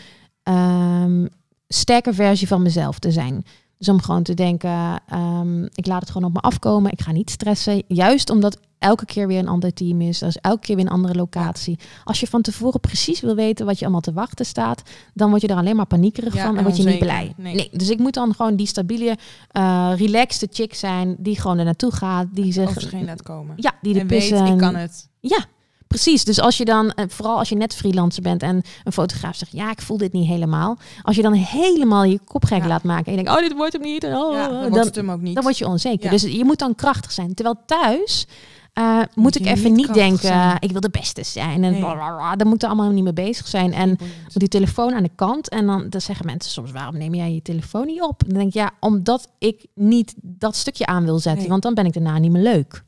[0.43, 1.29] um,
[1.67, 3.45] sterke versie van mezelf te zijn.
[3.77, 6.91] Dus om gewoon te denken, um, ik laat het gewoon op me afkomen.
[6.91, 7.83] Ik ga niet stressen.
[7.87, 10.19] Juist omdat elke keer weer een ander team is.
[10.19, 11.79] Dus elke keer weer een andere locatie.
[12.03, 14.81] Als je van tevoren precies wil weten wat je allemaal te wachten staat,
[15.13, 17.33] dan word je er alleen maar paniekerig ja, van en, word je niet blij.
[17.37, 17.55] Nee.
[17.55, 17.69] Nee.
[17.71, 19.17] Dus ik moet dan gewoon die stabiele,
[19.57, 22.27] uh, relaxte chick zijn die gewoon er naartoe gaat.
[22.31, 23.53] Die zich, heen laat komen.
[23.57, 24.45] Ja, die de en weet, pissen.
[24.45, 25.09] ik kan het.
[25.19, 25.45] Ja,
[25.93, 29.35] Precies, dus als je dan, eh, vooral als je net freelancer bent en een fotograaf
[29.35, 30.77] zegt, ja, ik voel dit niet helemaal.
[31.01, 32.67] Als je dan helemaal je kop gek Ja.
[32.67, 34.03] laat maken en je denkt, oh, dit wordt hem niet.
[34.03, 35.33] Oh, Ja, dan dan, wordt het hem ook niet.
[35.33, 36.05] dan word je onzeker.
[36.05, 36.09] Ja.
[36.09, 37.33] Dus je moet dan krachtig zijn.
[37.33, 38.27] Terwijl thuis
[38.73, 40.57] eh, moet, Moet ik even niet denken, zijn.
[40.59, 41.63] ik wil de beste zijn.
[41.63, 41.79] En Nee.
[41.79, 42.35] blablabla.
[42.35, 43.73] daar moeten allemaal niet mee bezig zijn.
[43.73, 43.99] En moet
[44.39, 45.49] die telefoon aan de kant.
[45.49, 48.23] En dan, dan zeggen mensen soms, waarom neem jij je telefoon niet op?
[48.25, 51.41] Dan denk ik, ja, omdat ik niet dat stukje aan wil zetten.
[51.41, 51.49] Nee.
[51.49, 52.83] Want dan ben ik daarna niet meer leuk.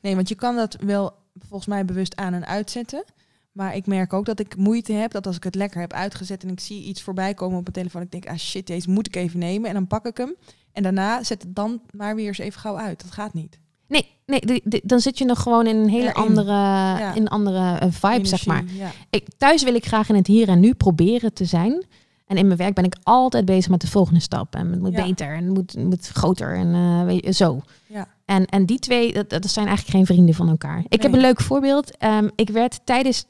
[0.00, 3.04] Nee, want je kan dat wel volgens mij bewust aan en uitzetten.
[3.52, 6.42] Maar ik merk ook dat ik moeite heb dat als ik het lekker heb uitgezet
[6.42, 9.06] en ik zie iets voorbij komen op mijn telefoon, ik denk, ah shit, deze moet
[9.06, 9.68] ik even nemen.
[9.68, 10.34] En dan pak ik hem.
[10.72, 13.02] En daarna zet het dan maar weer eens even gauw uit.
[13.02, 13.58] Dat gaat niet.
[13.88, 16.14] Nee, nee de- de- dan zit je nog gewoon in een hele Erin.
[16.14, 18.64] andere, in andere eh, vibe, zeg maar.
[18.72, 18.90] Ja.
[19.10, 21.84] Ik, thuis wil ik graag in het hier en nu proberen te zijn.
[22.26, 24.54] En in mijn werk ben ik altijd bezig met de volgende stap.
[24.54, 25.04] En het moet Ja.
[25.04, 27.60] beter en het moet, het moet groter en eh, weet je, zo.
[27.86, 28.06] Ja.
[28.24, 30.84] En, en die twee, dat, dat zijn eigenlijk geen vrienden van elkaar.
[30.88, 31.96] Ik heb een leuk voorbeeld.
[31.96, 33.24] Ehm, ik werd tijdens,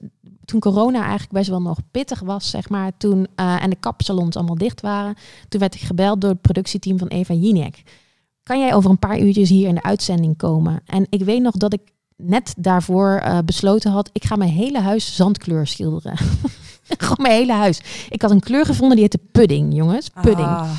[0.44, 4.37] toen corona eigenlijk best wel nog pittig was, zeg maar, toen, eh, en de kapsalons
[4.37, 5.14] allemaal dicht waren,
[5.49, 7.83] toen werd ik gebeld door het productieteam van Eva Jinek.
[8.48, 10.80] Kan jij over een paar uurtjes hier in de uitzending komen?
[10.87, 11.80] En ik weet nog dat ik
[12.16, 16.16] net daarvoor uh, besloten had, ik ga mijn hele huis zandkleur schilderen.
[16.98, 17.81] Gewoon mijn hele huis.
[18.09, 20.11] Ik had een kleur gevonden die heette pudding, jongens.
[20.22, 20.48] Pudding.
[20.48, 20.70] Ah.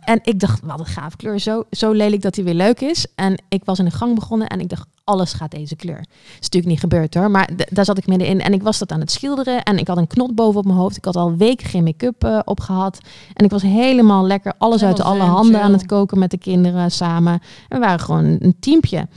[0.00, 1.40] En ik dacht, wat een gaaf kleur.
[1.40, 3.06] Zo, zo lelijk dat hij weer leuk is.
[3.14, 5.98] En ik was in de gang begonnen en ik dacht, alles gaat deze kleur.
[6.00, 8.40] is natuurlijk niet gebeurd hoor, maar daar zat ik middenin.
[8.40, 10.78] En ik was dat aan het schilderen en ik had een knot boven op mijn
[10.78, 10.96] hoofd.
[10.96, 12.98] Ik had al weken geen make-up uh, opgehad.
[13.32, 16.90] En ik was helemaal lekker alles uit alle handen aan het koken met de kinderen
[16.90, 17.32] samen.
[17.32, 19.08] En we waren gewoon een teampje.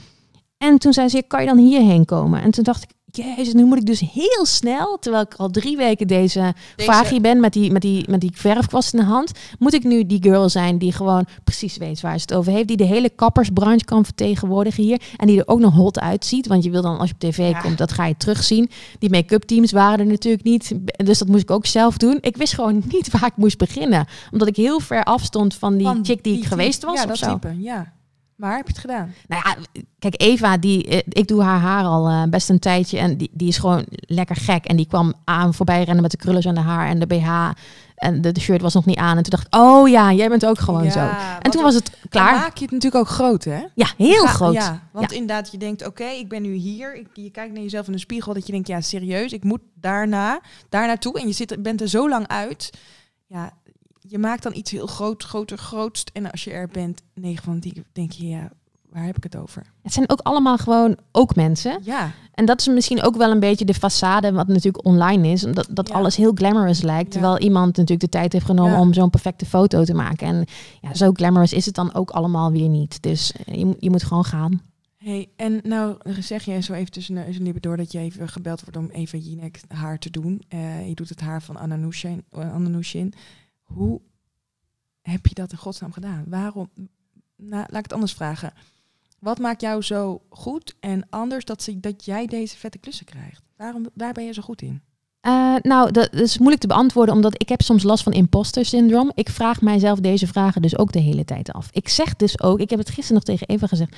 [0.58, 2.42] En toen zei ze, kan je dan hierheen komen?
[2.42, 5.76] En toen dacht ik, jezus, nu moet ik dus heel snel, terwijl ik al drie
[5.76, 7.20] weken deze, deze...
[7.20, 10.22] ben met die, met, die, met die verfkwast in de hand, moet ik nu die
[10.22, 13.84] girl zijn die gewoon precies weet waar ze het over heeft, die de hele kappersbranche
[13.84, 17.08] kan vertegenwoordigen hier en die er ook nog hot uitziet, want je wil dan als
[17.08, 18.70] je op tv komt, dat ga je terugzien.
[18.98, 22.18] Die make-up teams waren er natuurlijk niet, dus dat moest ik ook zelf doen.
[22.20, 25.98] Ik wist gewoon niet waar ik moest beginnen, omdat ik heel ver afstond van die
[26.02, 27.00] chick die, ik geweest was.
[27.00, 27.92] Ja, dat type, ja.
[28.38, 29.14] Maar heb je het gedaan?
[29.28, 32.98] Nou ja, kijk, Eva, die, eh, ik doe haar haar al uh, best een tijdje.
[32.98, 34.64] En die, die is gewoon lekker gek.
[34.64, 37.50] En die kwam aan voorbij rennen met de krullers aan de haar en de BH.
[37.94, 39.16] En de, de, shirt was nog niet aan.
[39.16, 41.08] En toen dacht ik, oh ja, jij bent ook gewoon zo.
[41.40, 42.30] En toen was het klaar.
[42.32, 43.62] Dan maak je het natuurlijk ook groot, hè?
[43.74, 44.54] Ja, heel groot.
[44.54, 46.96] Ja, want inderdaad, je denkt, oké, ik ben nu hier.
[46.96, 48.34] Ik, je kijkt naar jezelf in de spiegel.
[48.34, 51.20] Dat je denkt, ja, serieus, ik moet daarna, daar naartoe.
[51.20, 52.70] En je zit, bent er zo lang uit.
[53.26, 53.52] Ja,
[54.08, 56.10] je maakt dan iets heel groot, groter, grootst.
[56.12, 58.50] En als je er bent, negen van die denk je, ja,
[58.90, 59.66] waar heb ik het over?
[59.82, 61.80] Het zijn ook allemaal gewoon ook mensen.
[61.82, 62.10] Ja.
[62.34, 65.40] En dat is misschien ook wel een beetje de façade wat natuurlijk online is.
[65.40, 67.10] Dat, dat alles heel glamorous lijkt.
[67.10, 70.26] Terwijl iemand natuurlijk de tijd heeft genomen om zo'n perfecte foto te maken.
[70.26, 70.44] En
[70.80, 73.02] ja, zo glamorous is het dan ook allemaal weer niet.
[73.02, 74.62] Dus eh, je, je moet gewoon gaan.
[74.96, 78.28] Hey, en nou zeg je zo even tussen neus en lippen door dat je even
[78.28, 80.42] gebeld wordt om even Jinek haar te doen.
[80.54, 82.24] Uh, je doet het haar van Anna Nushin.
[82.38, 82.54] Uh,
[83.72, 84.00] Hoe
[85.02, 86.24] heb je dat in godsnaam gedaan?
[86.26, 86.70] Waarom?
[87.36, 88.52] Laat ik het anders vragen.
[89.18, 93.42] Wat maakt jou zo goed en anders dat, ze, dat jij deze vette klussen krijgt?
[93.56, 94.82] Waarom, waar ben je zo goed in?
[95.22, 99.12] Uh, nou, dat is moeilijk te beantwoorden, omdat ik heb soms last van imposter syndroom.
[99.14, 101.68] Ik vraag mijzelf deze vragen dus ook de hele tijd af.
[101.72, 103.96] Ik zeg dus ook, ik heb het gisteren nog tegen Eva gezegd.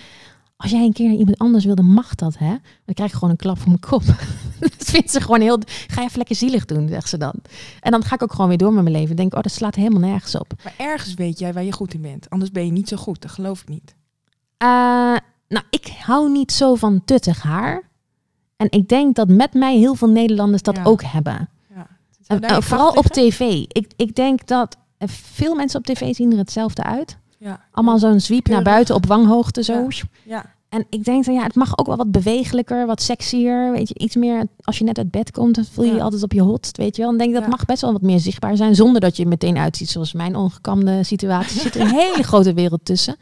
[0.60, 2.56] Als jij een keer naar iemand anders wilde, mag dat, hè?
[2.84, 4.02] Dan krijg ik gewoon een klap voor mijn kop.
[4.60, 5.58] dat vindt ze gewoon heel...
[5.66, 7.34] Ga even lekker zielig doen, zegt ze dan.
[7.80, 9.16] En dan ga ik ook gewoon weer door met mijn leven.
[9.16, 10.52] Denk, oh, dat slaat helemaal nergens op.
[10.64, 12.30] Maar ergens weet jij waar je goed in bent.
[12.30, 13.94] Anders ben je niet zo goed, dat geloof ik niet.
[14.62, 14.68] Uh,
[15.48, 17.88] nou, ik hou niet zo van tuttig haar.
[18.56, 21.48] En ik denk dat met mij heel veel Nederlanders dat ook hebben.
[21.74, 22.50] Ja.
[22.50, 23.40] Uh, vooral op tv.
[23.68, 27.18] Ik, ik denk dat veel mensen op tv zien er hetzelfde uit.
[27.40, 27.60] Ja.
[27.70, 29.88] Allemaal zo'n zwiep naar buiten op wanghoogte zo.
[30.24, 30.54] Ja.
[30.68, 33.72] En ik denk dan ja, het mag ook wel wat bewegelijker, wat sexier.
[33.72, 36.22] Weet je, iets meer als je net uit bed komt, dan voel je je altijd
[36.22, 36.70] op je hot.
[36.72, 37.10] Weet je wel.
[37.10, 38.74] En denk dat mag best wel wat meer zichtbaar zijn.
[38.74, 41.56] Zonder dat je meteen uitziet zoals mijn ongekamde situatie.
[41.56, 43.16] Er zit een hele grote wereld tussen.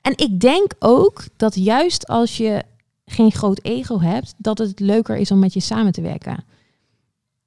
[0.00, 2.62] En ik denk ook dat juist als je
[3.04, 6.44] geen groot ego hebt, dat het leuker is om met je samen te werken.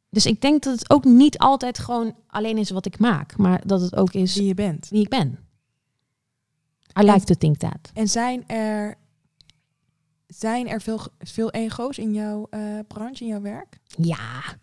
[0.09, 3.61] Dus ik denk dat het ook niet altijd gewoon alleen is wat ik maak, maar
[3.65, 4.87] dat het ook is wie je bent.
[4.89, 5.44] Wie ik ben.
[6.99, 7.91] I like to think that.
[7.93, 8.95] En zijn er,
[10.27, 13.77] zijn er veel, veel ego's in jouw uh, branche, in jouw werk?
[13.97, 14.17] Ja.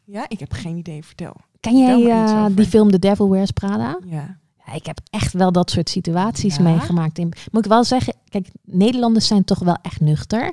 [0.04, 1.04] Ja, ik heb geen idee.
[1.04, 1.36] Vertel.
[1.60, 3.98] Ken jij uh, die film The Devil Wears Prada?
[4.06, 4.38] Ja.
[4.66, 4.72] ja.
[4.72, 7.18] Ik heb echt wel dat soort situaties meegemaakt.
[7.18, 10.52] In, moet ik wel zeggen, kijk, Nederlanders zijn toch wel echt nuchter.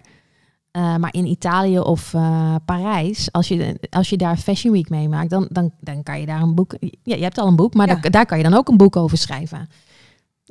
[0.71, 5.29] Uh, maar in Italië of uh, Parijs, als je, als je daar Fashion Week meemaakt,
[5.29, 6.75] dan, dan, dan kan je daar een boek.
[7.03, 7.95] Ja, je hebt al een boek, maar ja.
[7.95, 9.69] daar, daar kan je dan ook een boek over schrijven.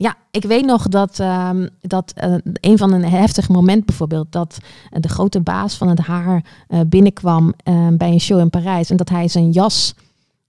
[0.00, 4.58] Ja, ik weet nog dat, um, dat uh, een van een heftig moment bijvoorbeeld, dat
[4.60, 7.54] uh, de grote baas van het haar uh, binnenkwam
[7.92, 9.94] bij een show in Parijs en dat hij zijn jas,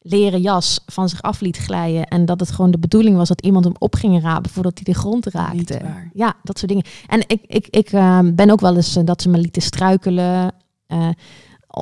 [0.02, 3.42] leren jas, van zich af liet glijden en dat het gewoon de bedoeling was dat
[3.42, 5.82] iemand hem op ging rapen voordat hij de grond raakte.
[6.14, 6.86] Ja, dat soort dingen.
[7.08, 10.54] En ik, ik, ik ehm, ben ook wel eens dat ze me lieten struikelen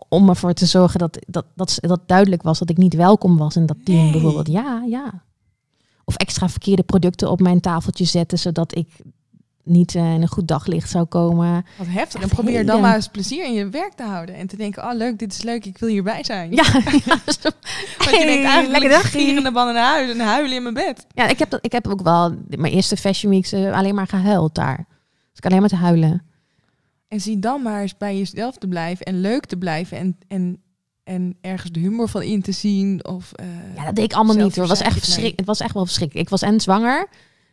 [0.09, 3.55] om ervoor te zorgen dat, dat, dat, dat duidelijk was dat ik niet welkom was
[3.55, 4.47] in dat team bijvoorbeeld.
[4.47, 5.25] Ja, ja
[6.07, 8.87] of extra verkeerde producten op mijn tafeltje zetten, zodat ik
[9.63, 11.65] niet uh, in een goed daglicht zou komen.
[11.77, 12.21] Wat heftig.
[12.21, 14.35] En probeer dan maar eens plezier in je werk te houden.
[14.35, 16.51] En te denken, oh leuk, dit is leuk, ik wil hierbij zijn.
[16.51, 16.63] Ja.
[17.05, 17.19] ja.
[17.97, 19.11] hey, je denkt eigenlijk, lekker dag.
[19.11, 21.05] gierende ban naar huis en huilen in mijn bed.
[21.13, 24.07] Ja, ik heb, dat, ik heb ook wel mijn eerste fashion weeks uh, alleen maar
[24.07, 24.85] gehuild daar.
[25.29, 26.23] Dus ik alleen maar te huilen.
[27.07, 30.61] En zie dan maar eens bij jezelf te blijven en leuk te blijven en, en
[31.07, 33.05] en ergens de humor van in te zien.
[33.05, 34.67] Of, uh, ja, dat deed ik allemaal niet hoor.
[34.67, 35.37] Het was echt verschrik.
[35.37, 36.25] Het was echt wel verschrikkelijk.
[36.25, 37.07] Ik was en zwanger.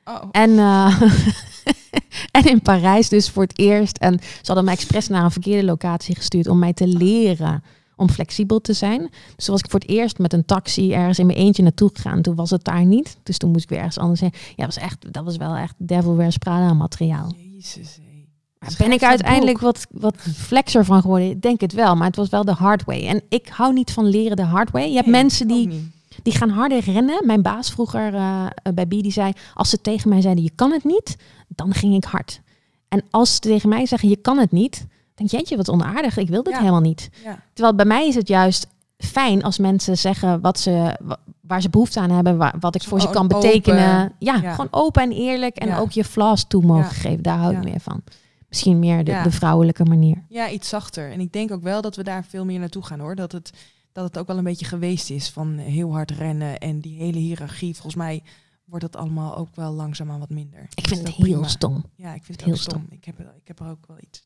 [0.04, 0.22] Oh.
[0.30, 1.02] En, uh,
[2.38, 3.98] en in Parijs dus voor het eerst.
[3.98, 7.62] En ze hadden mij expres naar een verkeerde locatie gestuurd om mij te leren
[7.96, 9.00] om flexibel te zijn.
[9.36, 11.90] Dus toen was ik voor het eerst met een taxi ergens in mijn eentje naartoe
[11.92, 12.22] gegaan.
[12.22, 13.16] Toen was het daar niet.
[13.22, 14.32] Dus toen moest ik weer ergens anders heen.
[14.56, 17.34] Ja, was, echt, dat was wel echt Devil Wears Prada materiaal.
[17.36, 17.98] Jezus,
[18.78, 21.30] ben ik uiteindelijk wat, wat flexer van geworden?
[21.30, 23.06] Ik denk het wel, maar het was wel de hard way.
[23.06, 24.88] En ik hou niet van leren de hard way.
[24.88, 27.26] Je hebt mensen die, die gaan harder rennen.
[27.26, 29.32] Mijn baas vroeger uh, bij B, die zei...
[29.54, 31.16] als ze tegen mij zeiden, je kan het niet,
[31.48, 32.40] dan ging ik hard.
[32.88, 34.86] En als ze tegen mij zeggen, je kan het niet...
[35.14, 37.10] denk jeetje, wat onaardig, ik wil dit helemaal niet.
[37.24, 37.38] Ja.
[37.52, 38.66] Terwijl bij mij is het juist
[38.98, 40.98] fijn als mensen zeggen wat ze,
[41.40, 44.12] waar ze behoefte aan hebben, wat ik voor ze kan betekenen.
[44.18, 47.22] Ja, gewoon open en eerlijk en ook je flaws toe mogen geven.
[47.22, 48.02] Daar hou ik meer van.
[48.54, 50.24] Misschien meer de, de, vrouwelijke manier.
[50.28, 51.10] Ja, iets zachter.
[51.10, 53.14] En ik denk ook wel dat we daar veel meer naartoe gaan hoor.
[53.14, 53.52] Dat het,
[53.92, 57.18] dat het ook wel een beetje geweest is van heel hard rennen en die hele
[57.18, 57.72] hiërarchie.
[57.72, 58.22] Volgens mij
[58.64, 60.66] wordt dat allemaal ook wel langzaamaan wat minder.
[60.74, 61.84] Ik vind het heel stom.
[61.94, 62.86] Ja, ik vind het heel stom.
[62.90, 64.24] Ik, heb, ik heb er ook wel iets.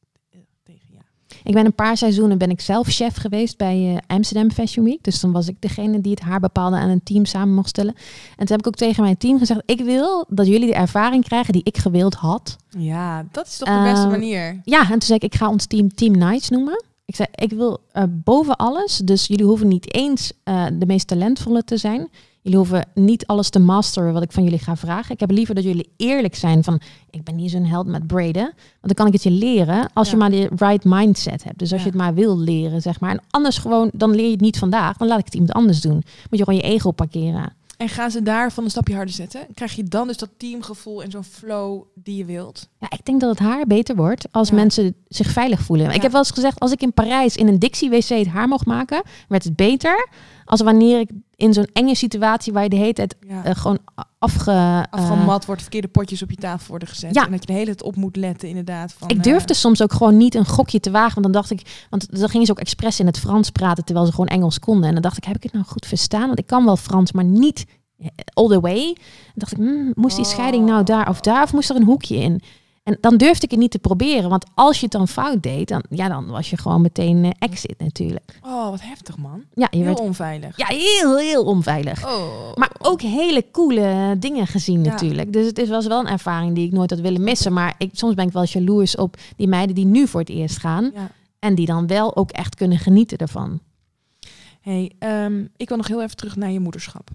[1.44, 5.02] Ik ben een paar seizoenen ben ik zelf chef geweest bij uh, Amsterdam Fashion Week.
[5.02, 7.94] Dus dan was ik degene die het haar bepaalde aan een team samen mocht stellen.
[8.36, 11.24] En toen heb ik ook tegen mijn team gezegd: ik wil dat jullie de ervaring
[11.24, 12.56] krijgen die ik gewild had.
[12.68, 14.60] Ja, dat is toch de beste ehm, manier.
[14.64, 16.84] Ja, en toen zei ik: ik ga ons team Team Nights noemen.
[17.04, 21.06] Ik zei: ik wil uh, boven alles, dus jullie hoeven niet eens uh, de meest
[21.06, 22.08] talentvolle te zijn.
[22.42, 25.14] Jullie hoeven niet alles te masteren wat ik van jullie ga vragen.
[25.14, 28.42] Ik heb liever dat jullie eerlijk zijn van, ik ben niet zo'n held met braiden.
[28.42, 31.58] Want dan kan ik het je leren als je maar de right mindset hebt.
[31.58, 33.10] Dus als je het maar wil leren, zeg maar.
[33.10, 34.96] En anders gewoon, dan leer je het niet vandaag.
[34.96, 35.94] Dan laat ik het iemand anders doen.
[35.94, 37.56] Moet je gewoon je ego parkeren.
[37.78, 39.46] En gaan ze daar van een stapje harder zetten?
[39.54, 42.68] Krijg je dan dus dat teamgevoel en zo'n flow die je wilt?
[42.80, 45.90] Ja, ik denk dat het haar beter wordt als mensen zich veilig voelen.
[45.90, 48.48] Ik heb wel eens gezegd, als ik in Parijs in een Dixie WC het haar
[48.48, 50.08] mocht maken, werd het beter
[50.44, 53.78] als wanneer ik in zo'n enge situatie waar je de hele tijd uh, gewoon
[54.18, 57.14] afge, uh, afgemat wordt, verkeerde potjes op je tafel worden gezet.
[57.14, 57.24] Ja.
[57.24, 58.92] En dat je de hele tijd op moet letten, inderdaad.
[58.92, 61.22] Van, ik durfde uh, soms ook gewoon niet een gokje te wagen.
[61.22, 64.06] Want dan dacht ik, want dan gingen ze ook expres in het Frans praten terwijl
[64.06, 64.86] ze gewoon Engels konden.
[64.88, 66.26] En dan dacht ik, heb ik het nou goed verstaan?
[66.26, 67.64] Want ik kan wel Frans, maar niet
[68.32, 68.84] all the way.
[68.84, 71.42] Dan dacht ik, mm, moest die scheiding nou daar of daar?
[71.42, 72.42] Of moest er een hoekje in?
[72.88, 74.30] En dan durfde ik het niet te proberen.
[74.30, 77.30] Want als je het dan fout deed, dan, ja, dan was je gewoon meteen uh,
[77.38, 78.38] exit natuurlijk.
[78.42, 79.44] Oh, wat heftig man.
[79.54, 80.56] Ja, je heel werd, onveilig.
[80.56, 82.06] Ja, heel, heel onveilig.
[82.06, 82.54] Oh.
[82.54, 85.32] Maar ook hele coole dingen gezien natuurlijk.
[85.32, 87.52] Dus het was wel een ervaring die ik nooit had willen missen.
[87.52, 90.58] Maar ik, soms ben ik wel jaloers op die meiden die nu voor het eerst
[90.58, 90.90] gaan.
[90.94, 91.10] Ja.
[91.38, 93.60] En die dan wel ook echt kunnen genieten ervan.
[94.60, 97.10] hey, um, ik wil nog heel even terug naar je moederschap.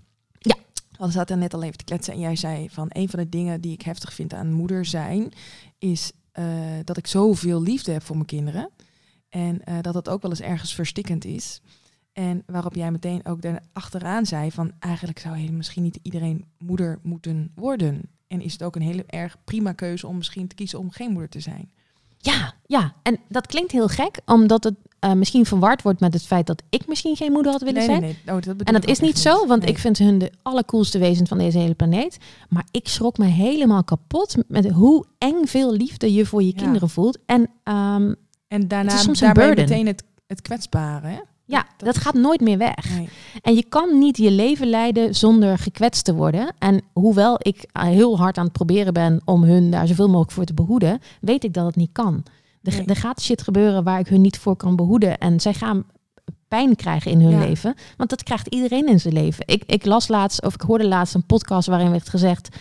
[1.05, 3.61] We zaten net al even te kletsen en jij zei van een van de dingen
[3.61, 5.31] die ik heftig vind aan moeder zijn,
[5.77, 6.45] is uh,
[6.83, 8.69] dat ik zoveel liefde heb voor mijn kinderen.
[9.29, 11.61] En uh, dat het ook wel eens ergens verstikkend is.
[12.13, 13.39] En waarop jij meteen ook
[13.73, 18.01] achteraan zei van eigenlijk zou heel, misschien niet iedereen moeder moeten worden.
[18.27, 21.11] En is het ook een hele erg prima keuze om misschien te kiezen om geen
[21.11, 21.71] moeder te zijn.
[22.17, 22.95] Ja, ja.
[23.03, 26.63] En dat klinkt heel gek, omdat het uh, misschien verward wordt met het feit dat
[26.69, 28.01] ik misschien geen moeder had willen zijn.
[28.01, 28.35] Nee, nee.
[28.35, 31.37] Oh, dat en dat is niet zo, want ik vind hun de allercoolste wezens van
[31.37, 32.17] deze hele planeet.
[32.49, 36.89] Maar ik schrok me helemaal kapot met hoe eng veel liefde je voor je kinderen
[36.89, 37.17] voelt.
[37.25, 38.15] En, um,
[38.47, 41.07] en daarna soms daarbij meteen het, het kwetsbare.
[41.07, 41.19] Hè?
[41.45, 42.99] Ja, dat, gaat nooit meer weg.
[43.41, 46.53] En je kan niet je leven leiden zonder gekwetst te worden.
[46.59, 50.45] En hoewel ik heel hard aan het proberen ben om hun daar zoveel mogelijk voor
[50.45, 52.23] te behoeden, weet ik dat het niet kan.
[52.63, 55.17] Er, er gaat shit gebeuren waar ik hun niet voor kan behoeden.
[55.17, 55.86] En zij gaan
[56.47, 57.76] pijn krijgen in hun leven.
[57.97, 59.43] Want dat krijgt iedereen in zijn leven.
[59.47, 62.56] Ik, ik las laatst, of ik hoorde laatst een podcast waarin werd gezegd.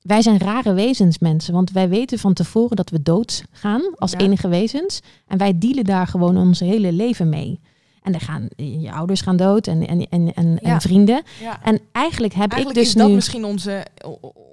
[0.00, 1.54] Wij zijn rare wezens, mensen.
[1.54, 5.00] Want wij weten van tevoren dat we dood gaan als enige wezens.
[5.26, 7.60] En wij dealen daar gewoon ons hele leven mee.
[8.02, 11.22] En dan gaan je ouders gaan dood en, en, en, en, en vrienden.
[11.62, 13.86] En eigenlijk heb ik dus is dat misschien onze,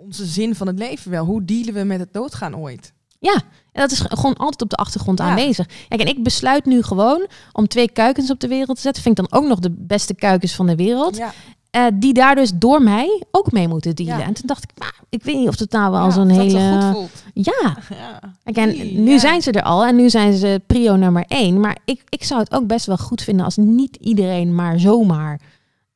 [0.02, 1.26] onze zin van het leven wel.
[1.26, 2.94] Hoe dealen we met het doodgaan ooit?
[3.20, 5.65] Ja, en dat is gewoon altijd op de achtergrond aanwezig.
[5.88, 9.03] Kijk, en ik besluit nu gewoon om twee kuikens op de wereld te zetten.
[9.03, 11.17] Vind ik dan ook nog de beste kuikens van de wereld.
[11.17, 11.34] Ja.
[11.75, 14.25] Uh, die daar dus door mij ook mee moeten dealen.
[14.25, 16.81] En toen dacht ik, nou, ik weet niet of het nou wel ja, zo'n hele.
[16.81, 17.23] Goed voelt.
[17.34, 17.77] Ja.
[17.89, 18.19] ja.
[18.43, 21.60] En nu zijn ze er al en nu zijn ze prio nummer één.
[21.60, 25.41] Maar ik, ik zou het ook best wel goed vinden als niet iedereen maar zomaar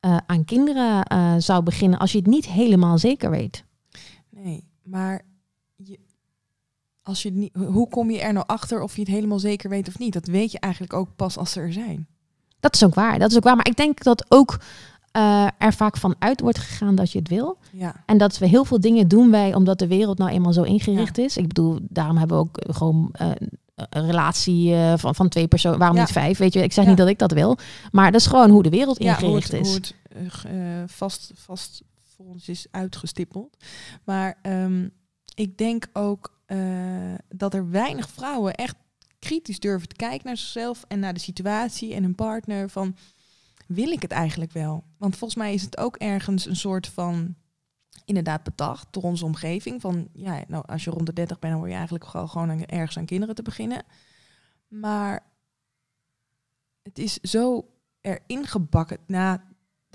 [0.05, 1.99] uh, aan kinderen uh, zou beginnen.
[1.99, 3.63] Als je het niet helemaal zeker weet.
[4.29, 5.21] Nee, maar
[7.05, 9.87] als je niet, hoe kom je er nou achter of je het helemaal zeker weet
[9.87, 10.13] of niet?
[10.13, 12.07] Dat weet je eigenlijk ook pas als ze er zijn.
[12.59, 13.19] Dat is ook waar.
[13.19, 13.55] Dat is ook waar.
[13.55, 14.59] Maar ik denk dat ook
[15.17, 17.57] uh, er vaak van uit wordt gegaan dat je het wil.
[17.71, 18.03] Ja.
[18.05, 21.17] En dat we heel veel dingen doen wij omdat de wereld nou eenmaal zo ingericht
[21.17, 21.37] is.
[21.37, 23.31] Ik bedoel, daarom hebben we ook gewoon uh,
[23.75, 25.79] een relatie uh, van, van twee personen.
[25.79, 26.37] Waarom niet vijf?
[26.37, 27.57] Weet je, ik zeg niet dat ik dat wil.
[27.91, 29.73] Maar dat is gewoon hoe de wereld ingericht hoe het, is.
[29.73, 31.81] Hoe het vast, vast
[32.15, 33.57] voor ons is uitgestippeld.
[34.03, 34.91] Maar um,
[35.35, 38.75] ik denk ook uh, dat er weinig vrouwen echt
[39.19, 42.69] kritisch durven te kijken naar zichzelf en naar de situatie en hun partner.
[42.69, 42.95] Van
[43.67, 44.83] wil ik het eigenlijk wel?
[44.97, 47.35] Want volgens mij is het ook ergens een soort van
[48.05, 49.81] inderdaad bedacht door onze omgeving.
[49.81, 52.97] Van ja, nou als je rond de 30 bent, dan word je eigenlijk gewoon, ergens
[52.97, 53.83] aan kinderen te beginnen.
[54.67, 55.23] Maar
[56.81, 57.69] het is zo
[58.01, 58.97] erin gebakken.
[59.07, 59.39] Nou,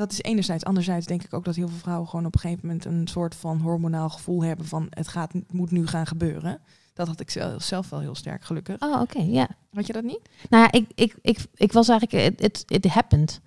[0.01, 0.65] dat is enerzijds.
[0.65, 3.35] Anderzijds denk ik ook dat heel veel vrouwen gewoon op een gegeven moment een soort
[3.35, 6.61] van hormonaal gevoel hebben van het gaat, het moet nu gaan gebeuren.
[6.95, 8.81] Dat had ik zelf wel heel sterk gelukkig.
[8.81, 9.49] Oh, oké, ja.
[9.73, 10.21] Had je dat niet?
[10.49, 13.41] Nou ja, ik, ik, ik, ik was eigenlijk, it, it happened.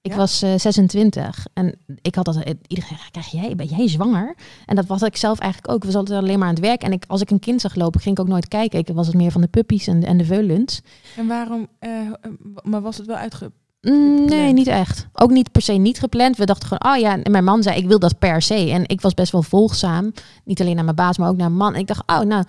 [0.00, 2.36] Ik was uh, eh, 26 en ik had dat
[2.66, 4.36] iedereen krijg jij ben jij zwanger?
[4.66, 5.84] En dat was ik zelf eigenlijk ook.
[5.84, 8.00] We altijd alleen maar aan het werk en ik als ik een kind zag lopen,
[8.00, 8.78] ging ik ook nooit kijken.
[8.78, 10.80] Ik was het meer van de puppies en de, en de veulens.
[11.16, 11.68] En waarom?
[11.80, 12.12] Uh,
[12.62, 15.06] maar was het wel uitge Mm, nee, niet echt.
[15.12, 16.36] Ook niet per se niet gepland.
[16.36, 18.70] We dachten gewoon, oh ja, en mijn man zei, ik wil dat per se.
[18.70, 20.12] En ik was best wel volgzaam.
[20.44, 21.74] Niet alleen naar mijn baas, maar ook naar mijn man.
[21.74, 22.44] En ik dacht, oh, nou,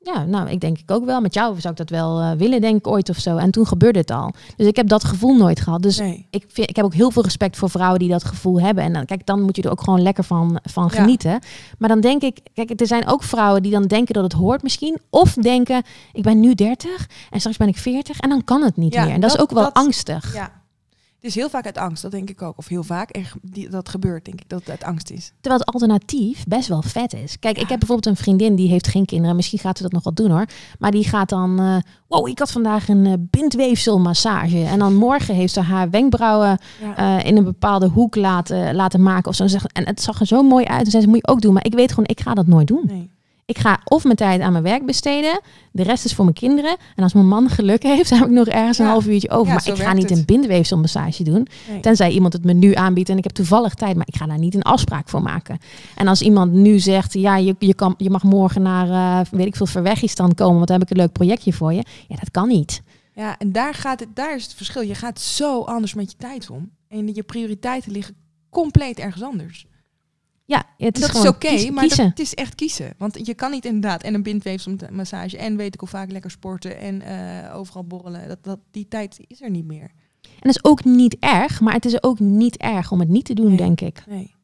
[0.00, 1.20] ja, nou, ik denk ik ook wel.
[1.20, 3.36] Met jou zou ik dat wel uh, willen, denk ik ooit of zo.
[3.36, 4.32] En toen gebeurde het al.
[4.56, 5.82] Dus ik heb dat gevoel nooit gehad.
[5.82, 5.98] Dus
[6.30, 8.84] ik, vind, ik heb ook heel veel respect voor vrouwen die dat gevoel hebben.
[8.84, 11.40] En dan, kijk, dan moet je er ook gewoon lekker van, van genieten.
[11.78, 14.62] Maar dan denk ik, kijk, er zijn ook vrouwen die dan denken dat het hoort
[14.62, 14.98] misschien.
[15.10, 18.76] Of denken, ik ben nu 30 en straks ben ik 40 en dan kan het
[18.76, 19.08] niet meer.
[19.08, 20.34] En dat, is ook wel angstig.
[20.34, 20.57] Ja,
[21.20, 22.58] het is heel vaak uit angst, dat denk ik ook.
[22.58, 25.32] Of heel vaak, die, dat gebeurt, denk ik, dat het uit angst is.
[25.40, 27.38] Terwijl het alternatief best wel vet is.
[27.38, 29.36] Kijk, ik heb bijvoorbeeld een vriendin die heeft geen kinderen.
[29.36, 30.46] Misschien gaat ze dat nog wel doen hoor.
[30.78, 31.76] Maar die gaat dan, uh,
[32.06, 34.64] wow, ik had vandaag een uh, bindweefselmassage.
[34.64, 36.58] En dan morgen heeft ze haar wenkbrauwen
[36.98, 39.30] uh, in een bepaalde hoek laten, laten maken.
[39.30, 39.46] Of zo.
[39.72, 40.84] En het zag er zo mooi uit.
[40.84, 41.52] En zei ze, moet je ook doen.
[41.52, 42.82] Maar ik weet gewoon, ik ga dat nooit doen.
[42.86, 43.10] Nee.
[43.48, 45.40] Ik ga of mijn tijd aan mijn werk besteden.
[45.72, 46.76] De rest is voor mijn kinderen.
[46.94, 49.52] En als mijn man geluk heeft, dan heb ik nog ergens een half uurtje over.
[49.52, 51.48] maar ik ga niet een bindweefselmassage doen.
[51.80, 53.96] Tenzij iemand het me nu aanbiedt en ik heb toevallig tijd.
[53.96, 55.58] Maar ik ga daar niet een afspraak voor maken.
[55.94, 59.46] En als iemand nu zegt, ja, je, je, kan, je mag morgen naar, uh, weet
[59.46, 60.56] ik veel, Verwegistan komen.
[60.56, 61.84] Want dan heb ik een leuk projectje voor je.
[62.08, 62.82] Ja, dat kan niet.
[63.14, 64.82] Ja, en daar, gaat het, daar is het verschil.
[64.82, 66.70] Je gaat zo anders met je tijd om.
[66.88, 68.14] En je prioriteiten liggen
[68.50, 69.66] compleet ergens anders.
[70.48, 72.94] Ja, het is dat is oké, maar het is echt kiezen.
[72.98, 76.78] Want je kan niet inderdaad en een bindweefselmassage en weet ik hoe vaak lekker sporten
[76.78, 78.28] en uh, overal borrelen.
[78.28, 79.90] Dat, dat, die tijd is er niet meer.
[80.22, 83.24] En dat is ook niet erg, maar het is ook niet erg om het niet
[83.24, 84.02] te doen, denk ik.
[84.06, 84.34] Nee.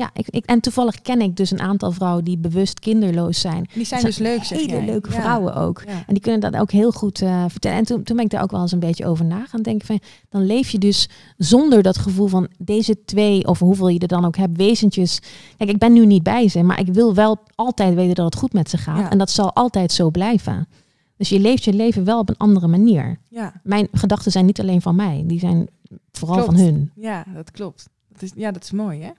[0.00, 3.68] Ja, ik, ik, en toevallig ken ik dus een aantal vrouwen die bewust kinderloos zijn.
[3.74, 5.80] Die zijn dus leuk, zeg Hele leuke vrouwen ook.
[5.80, 7.78] En die kunnen dat ook heel goed uh, vertellen.
[7.78, 9.86] En toen, toen ben ik daar ook wel eens een beetje over na gaan denken.
[9.86, 14.08] Van, dan leef je dus zonder dat gevoel van deze twee, of hoeveel je er
[14.08, 15.20] dan ook hebt, wezentjes.
[15.56, 18.36] Kijk, ik ben nu niet bij ze, maar ik wil wel altijd weten dat het
[18.36, 19.12] goed met ze gaat.
[19.12, 20.68] En dat zal altijd zo blijven.
[21.16, 23.18] Dus je leeft je leven wel op een andere manier.
[23.28, 23.60] Ja.
[23.62, 25.68] Mijn gedachten zijn niet alleen van mij, die zijn
[26.12, 26.90] vooral van hun.
[26.94, 27.88] Ja, dat klopt.
[28.12, 29.10] Dat is, ja, dat is mooi, hè?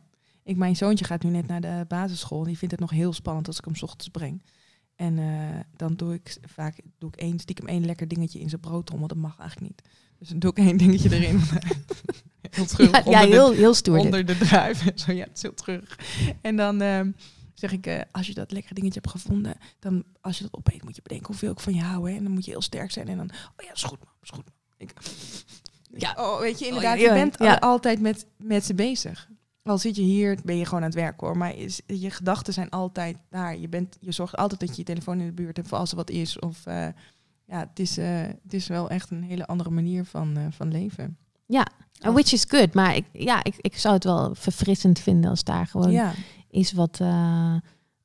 [0.43, 2.43] Ik, mijn zoontje gaat nu net naar de basisschool.
[2.43, 4.41] Die vindt het nog heel spannend als ik hem ochtends breng.
[4.95, 8.61] En uh, dan doe ik vaak doe ik één, stiekem één lekker dingetje in zijn
[8.61, 9.07] broodtrommel.
[9.07, 9.81] Dat mag eigenlijk niet.
[10.17, 11.41] Dus dan doe ik één dingetje erin.
[12.49, 12.91] heel terug.
[12.91, 13.97] Ja, ja heel, heel stoer.
[13.97, 14.91] Onder de druif.
[14.95, 15.99] Zo, ja, het is heel terug.
[16.41, 17.01] En dan uh,
[17.53, 20.83] zeg ik, uh, als je dat lekkere dingetje hebt gevonden, dan als je dat opeet,
[20.83, 22.09] moet je bedenken hoeveel ik van je hou.
[22.09, 22.17] Hè?
[22.17, 23.07] En dan moet je heel sterk zijn.
[23.07, 24.45] En dan, oh ja, is goed, is goed.
[24.77, 24.93] Ik,
[25.97, 29.29] ja, oh, weet je, inderdaad, oh, je bent altijd met, met ze bezig.
[29.63, 31.37] Al zit je hier, ben je gewoon aan het werk hoor.
[31.37, 33.57] Maar is, je gedachten zijn altijd daar.
[33.57, 35.91] Je, bent, je zorgt altijd dat je je telefoon in de buurt hebt voor als
[35.91, 36.39] er wat is.
[36.39, 36.87] Of uh,
[37.45, 40.71] ja, het is, uh, het is wel echt een hele andere manier van, uh, van
[40.71, 41.17] leven.
[41.45, 41.67] Ja,
[41.99, 42.73] which is good.
[42.73, 46.13] Maar ik, ja, ik, ik zou het wel verfrissend vinden als daar gewoon ja.
[46.49, 47.01] is wat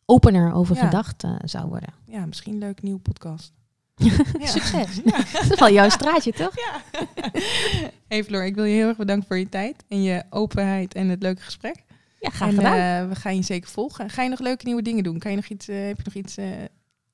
[0.04, 0.84] opener over ja.
[0.84, 1.94] gedacht zou worden.
[2.06, 3.52] Ja, misschien een leuk nieuwe podcast.
[4.54, 5.02] Succes.
[5.32, 6.54] Dat is wel jouw straatje, toch?
[6.56, 7.02] Ja.
[8.09, 11.09] hey Floor, ik wil je heel erg bedanken voor je tijd en je openheid en
[11.09, 11.85] het leuke gesprek.
[12.20, 13.02] Ja, graag en, gedaan.
[13.02, 14.11] Uh, we gaan je zeker volgen.
[14.11, 15.18] Ga je nog leuke nieuwe dingen doen?
[15.18, 16.46] Kan je nog iets, uh, heb je nog iets uh,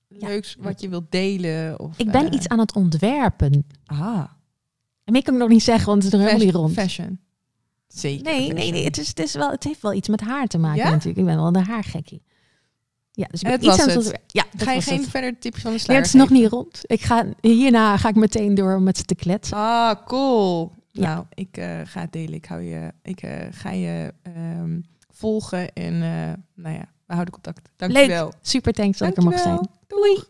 [0.09, 1.81] leuks wat je wilt delen?
[1.81, 3.67] Of, ik ben iets aan het ontwerpen.
[3.85, 4.25] Ah.
[5.05, 6.73] En ik kan het nog niet zeggen, want het is nog helemaal niet rond.
[6.73, 7.21] Fashion.
[7.87, 8.25] Zeker.
[8.25, 8.85] Nee, nee, nee.
[8.85, 10.91] Het, is, het, is wel, het heeft wel iets met haar te maken ja?
[10.91, 11.19] natuurlijk.
[11.19, 12.23] Ik ben wel de haargekkie.
[13.15, 14.19] Ja, dus het was het.
[14.27, 15.09] Ja, ga je geen het.
[15.09, 16.81] verder tips van de sluier Nee, het is nog niet rond.
[16.83, 19.57] Ik ga, hierna ga ik meteen door met ze te kletsen.
[19.57, 20.73] Ah, cool.
[20.91, 21.15] Ja.
[21.15, 22.35] Nou, ik uh, ga het delen.
[22.35, 24.15] Ik, hou je, ik uh, ga je
[24.59, 27.69] um, volgen en uh, nou ja, we houden contact.
[27.77, 28.25] Dankjewel.
[28.25, 28.35] Leuk.
[28.43, 29.69] Super thanks dat ik er mag zijn.
[29.87, 30.23] Doei.